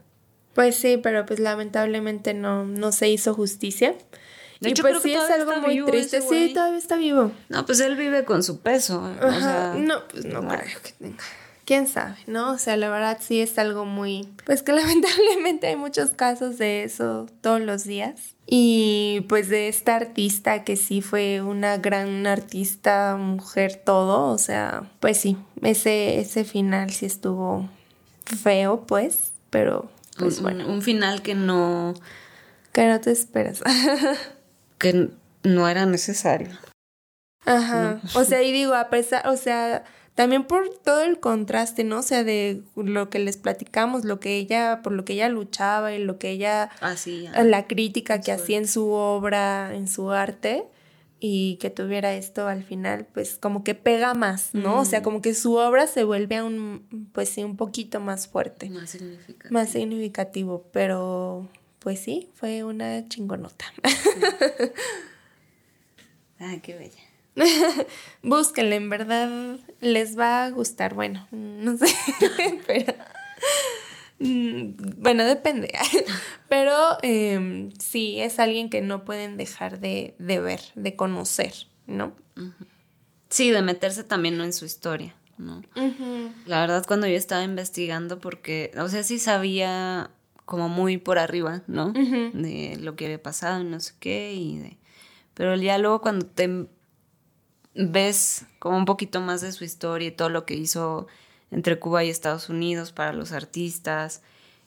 Pues 0.54 0.76
sí, 0.76 0.98
pero 1.00 1.24
pues 1.24 1.38
lamentablemente 1.40 2.34
no, 2.34 2.64
no 2.64 2.90
se 2.90 3.08
hizo 3.08 3.34
justicia. 3.34 3.94
De 4.60 4.70
y 4.70 4.72
hecho, 4.72 4.82
pues 4.82 4.98
creo 4.98 5.02
que 5.02 5.08
sí 5.08 5.14
es 5.14 5.20
todavía 5.20 5.36
algo 5.36 5.52
está 5.52 5.66
muy 5.66 5.74
vivo 5.74 5.88
triste. 5.88 6.20
Sí, 6.20 6.52
todavía 6.52 6.78
está 6.78 6.96
vivo. 6.96 7.32
No, 7.48 7.64
pues 7.64 7.80
él 7.80 7.96
vive 7.96 8.24
con 8.24 8.42
su 8.42 8.60
peso. 8.60 9.00
O 9.00 9.26
Ajá, 9.26 9.40
sea, 9.40 9.74
no, 9.78 10.06
pues 10.08 10.24
no 10.24 10.46
creo 10.46 10.60
que 10.82 10.92
tenga. 10.98 11.24
Quién 11.64 11.86
sabe, 11.86 12.16
¿no? 12.26 12.52
O 12.52 12.58
sea, 12.58 12.78
la 12.78 12.88
verdad 12.88 13.18
sí 13.20 13.40
es 13.40 13.58
algo 13.58 13.84
muy. 13.84 14.28
Pues 14.46 14.62
que 14.62 14.72
lamentablemente 14.74 15.66
hay 15.66 15.76
muchos 15.76 16.10
casos 16.10 16.58
de 16.58 16.82
eso 16.82 17.26
todos 17.40 17.60
los 17.60 17.84
días. 17.84 18.34
Y 18.46 19.26
pues 19.28 19.50
de 19.50 19.68
esta 19.68 19.94
artista 19.94 20.64
que 20.64 20.76
sí 20.76 21.02
fue 21.02 21.42
una 21.42 21.76
gran 21.76 22.26
artista, 22.26 23.16
mujer, 23.16 23.82
todo. 23.84 24.32
O 24.32 24.38
sea, 24.38 24.90
pues 25.00 25.18
sí, 25.18 25.36
ese, 25.62 26.18
ese 26.20 26.44
final 26.44 26.90
sí 26.90 27.04
estuvo 27.04 27.68
feo, 28.24 28.86
pues. 28.86 29.32
Pero, 29.50 29.90
pues 30.18 30.38
un, 30.38 30.44
bueno, 30.44 30.68
un 30.68 30.80
final 30.82 31.20
que 31.20 31.34
no, 31.34 31.94
que 32.72 32.86
no 32.86 32.98
te 33.00 33.12
esperas. 33.12 33.62
que 34.78 35.10
no 35.42 35.68
era 35.68 35.86
necesario. 35.86 36.48
Ajá. 37.44 38.00
O 38.14 38.24
sea, 38.24 38.42
y 38.42 38.52
digo, 38.52 38.74
a 38.74 38.90
pesar, 38.90 39.26
o 39.28 39.36
sea, 39.36 39.84
también 40.14 40.44
por 40.44 40.68
todo 40.84 41.02
el 41.02 41.20
contraste, 41.20 41.84
¿no? 41.84 42.00
O 42.00 42.02
sea, 42.02 42.24
de 42.24 42.62
lo 42.74 43.08
que 43.08 43.18
les 43.20 43.36
platicamos, 43.36 44.04
lo 44.04 44.20
que 44.20 44.36
ella, 44.36 44.80
por 44.82 44.92
lo 44.92 45.04
que 45.04 45.14
ella 45.14 45.28
luchaba 45.28 45.92
y 45.94 46.02
lo 46.02 46.18
que 46.18 46.30
ella, 46.30 46.70
Así. 46.80 47.28
la 47.42 47.66
crítica 47.66 48.20
que 48.20 48.32
hacía 48.32 48.58
en 48.58 48.68
su 48.68 48.90
obra, 48.90 49.74
en 49.74 49.88
su 49.88 50.10
arte, 50.10 50.64
y 51.20 51.56
que 51.56 51.70
tuviera 51.70 52.14
esto 52.14 52.46
al 52.46 52.62
final, 52.62 53.06
pues 53.12 53.38
como 53.38 53.64
que 53.64 53.74
pega 53.74 54.14
más, 54.14 54.50
¿no? 54.52 54.78
O 54.80 54.84
sea, 54.84 55.02
como 55.02 55.20
que 55.22 55.34
su 55.34 55.54
obra 55.56 55.86
se 55.88 56.04
vuelve 56.04 56.36
aún, 56.36 57.08
pues 57.12 57.28
sí, 57.30 57.42
un 57.42 57.56
poquito 57.56 57.98
más 57.98 58.28
fuerte, 58.28 58.70
Más 58.70 58.90
significativo. 58.90 59.52
más 59.52 59.68
significativo, 59.70 60.66
pero 60.72 61.48
pues 61.78 62.00
sí, 62.00 62.28
fue 62.34 62.64
una 62.64 63.08
chingonota. 63.08 63.64
Ay, 66.38 66.60
qué 66.62 66.74
bella. 66.76 67.02
Búsquenla, 68.22 68.74
en 68.76 68.90
verdad 68.90 69.58
les 69.80 70.18
va 70.18 70.44
a 70.44 70.50
gustar. 70.50 70.94
Bueno, 70.94 71.26
no 71.30 71.76
sé, 71.76 71.86
pero. 72.66 72.94
mm, 74.18 74.72
Bueno, 74.96 75.24
depende. 75.24 75.72
Pero 76.48 76.98
em, 77.02 77.70
sí, 77.78 78.20
es 78.20 78.38
alguien 78.38 78.70
que 78.70 78.80
no 78.80 79.04
pueden 79.04 79.36
dejar 79.36 79.78
de, 79.78 80.14
de 80.18 80.40
ver, 80.40 80.60
de 80.74 80.96
conocer, 80.96 81.52
¿no? 81.86 82.12
Sí, 83.30 83.50
de 83.50 83.62
meterse 83.62 84.04
también 84.04 84.36
¿no? 84.38 84.44
en 84.44 84.52
su 84.52 84.64
historia, 84.64 85.14
¿no? 85.36 85.62
La 86.46 86.60
verdad, 86.60 86.84
cuando 86.86 87.06
yo 87.06 87.16
estaba 87.16 87.44
investigando, 87.44 88.18
porque, 88.18 88.72
o 88.78 88.88
sea, 88.88 89.02
sí 89.02 89.18
sabía 89.18 90.10
como 90.48 90.70
muy 90.70 90.96
por 90.96 91.18
arriba, 91.18 91.60
¿no? 91.66 91.92
De 91.92 92.78
lo 92.80 92.96
que 92.96 93.04
había 93.04 93.22
pasado 93.22 93.60
y 93.60 93.64
no 93.64 93.80
sé 93.80 93.92
qué, 94.00 94.32
y 94.32 94.56
de... 94.56 94.78
Pero 95.34 95.54
ya 95.56 95.76
luego 95.76 96.00
cuando 96.00 96.24
te 96.24 96.66
ves 97.74 98.46
como 98.58 98.78
un 98.78 98.86
poquito 98.86 99.20
más 99.20 99.42
de 99.42 99.52
su 99.52 99.64
historia 99.64 100.08
y 100.08 100.10
todo 100.10 100.30
lo 100.30 100.46
que 100.46 100.54
hizo 100.54 101.06
entre 101.50 101.78
Cuba 101.78 102.02
y 102.02 102.08
Estados 102.08 102.48
Unidos 102.48 102.92
para 102.92 103.12
los 103.12 103.32
artistas, 103.32 104.22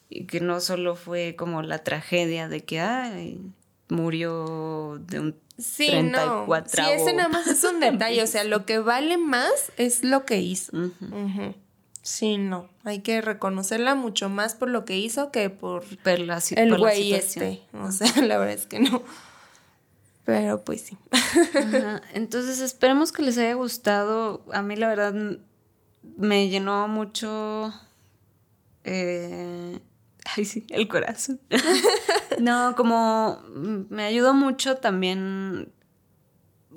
y 0.08 0.26
que 0.26 0.40
no 0.40 0.60
solo 0.60 0.94
fue 0.94 1.34
como 1.36 1.62
la 1.62 1.78
tragedia 1.82 2.48
de 2.48 2.64
que, 2.64 2.78
ay, 2.78 3.40
murió 3.88 5.00
de 5.00 5.18
un 5.18 5.36
Sí, 5.58 5.86
34 5.88 6.82
no. 6.82 6.88
Sí, 6.88 6.94
ese 6.94 7.12
nada 7.12 7.28
más 7.28 7.48
es 7.48 7.64
un 7.64 7.80
detalle. 7.80 8.22
O 8.22 8.26
sea, 8.28 8.44
lo 8.44 8.66
que 8.66 8.78
vale 8.78 9.18
más 9.18 9.72
es 9.76 10.04
lo 10.04 10.24
que 10.24 10.38
hizo. 10.38 10.76
Ujú. 10.76 11.54
Sí, 12.02 12.36
no. 12.36 12.68
Hay 12.84 13.00
que 13.00 13.20
reconocerla 13.20 13.94
mucho 13.94 14.28
más 14.28 14.54
por 14.54 14.68
lo 14.68 14.84
que 14.84 14.98
hizo 14.98 15.30
que 15.30 15.50
por 15.50 15.84
por 15.98 16.18
la, 16.18 16.42
el 16.56 16.68
por 16.68 16.78
la 16.80 16.86
güey 16.86 17.02
situación. 17.12 17.44
este. 17.44 17.76
O 17.78 17.92
sea, 17.92 18.22
la 18.26 18.38
verdad 18.38 18.54
es 18.54 18.66
que 18.66 18.80
no. 18.80 19.02
Pero 20.24 20.62
pues 20.64 20.82
sí. 20.82 20.98
Ajá. 21.10 22.02
Entonces 22.14 22.60
esperemos 22.60 23.12
que 23.12 23.22
les 23.22 23.38
haya 23.38 23.54
gustado. 23.54 24.44
A 24.52 24.62
mí 24.62 24.76
la 24.76 24.88
verdad 24.88 25.14
me 26.16 26.48
llenó 26.48 26.88
mucho... 26.88 27.72
eh, 28.84 29.78
ay, 30.36 30.44
sí, 30.44 30.66
el 30.70 30.88
corazón. 30.88 31.40
no, 32.40 32.74
como 32.76 33.40
me 33.54 34.04
ayudó 34.04 34.34
mucho 34.34 34.76
también, 34.76 35.72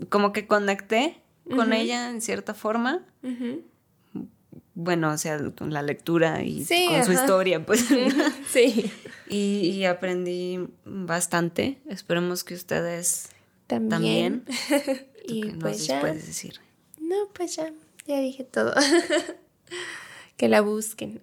como 0.10 0.34
que 0.34 0.46
conecté 0.48 1.22
con 1.50 1.74
ella 1.74 2.10
en 2.10 2.22
cierta 2.22 2.54
forma. 2.54 3.04
Bueno, 4.76 5.12
o 5.12 5.18
sea, 5.18 5.40
con 5.58 5.74
la 5.74 5.82
lectura 5.82 6.44
y 6.44 6.64
Sí, 6.66 6.88
con 6.90 7.04
su 7.06 7.14
historia, 7.14 7.66
pues. 7.66 7.86
Sí. 8.52 8.92
y, 9.30 9.70
y 9.72 9.86
aprendí 9.86 10.60
bastante. 10.86 11.80
Esperemos 11.90 12.44
que 12.44 12.54
ustedes 12.54 13.30
También. 13.68 14.44
también. 14.46 14.46
¿Tú 15.28 15.34
y 15.34 15.44
pues 15.60 15.88
ya. 15.88 16.00
puedes 16.02 16.28
decir? 16.28 16.60
No, 17.00 17.16
pues 17.34 17.56
ya. 17.56 17.72
Ya 18.06 18.20
dije 18.20 18.44
todo. 18.44 18.74
que 20.38 20.48
la 20.48 20.62
busquen. 20.62 21.20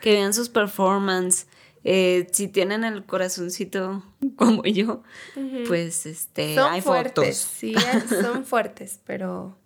Que 0.00 0.12
vean 0.14 0.34
sus 0.34 0.48
performances. 0.48 1.46
Eh, 1.84 2.26
si 2.32 2.48
tienen 2.48 2.84
el 2.84 3.04
corazoncito 3.06 4.02
como 4.36 4.64
yo, 4.64 5.02
pues 5.66 6.04
este 6.06 6.54
son 6.56 6.72
hay 6.72 6.80
fuertes. 6.82 7.14
fotos. 7.14 7.56
Sí, 7.58 7.74
son 8.22 8.44
fuertes, 8.44 9.00
pero. 9.04 9.56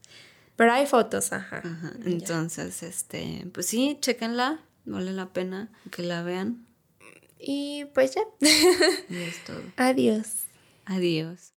Pero 0.56 0.72
hay 0.72 0.86
fotos, 0.86 1.32
ajá. 1.32 1.58
Ajá, 1.64 1.92
Entonces, 2.04 2.82
este, 2.82 3.46
pues 3.52 3.66
sí, 3.66 3.98
chéquenla, 4.00 4.60
vale 4.84 5.12
la 5.12 5.32
pena 5.32 5.72
que 5.90 6.02
la 6.02 6.22
vean. 6.22 6.66
Y 7.38 7.86
pues 7.94 8.14
ya. 8.14 8.22
Y 9.10 9.16
es 9.16 9.44
todo. 9.44 9.60
Adiós. 9.76 10.44
Adiós. 10.86 11.53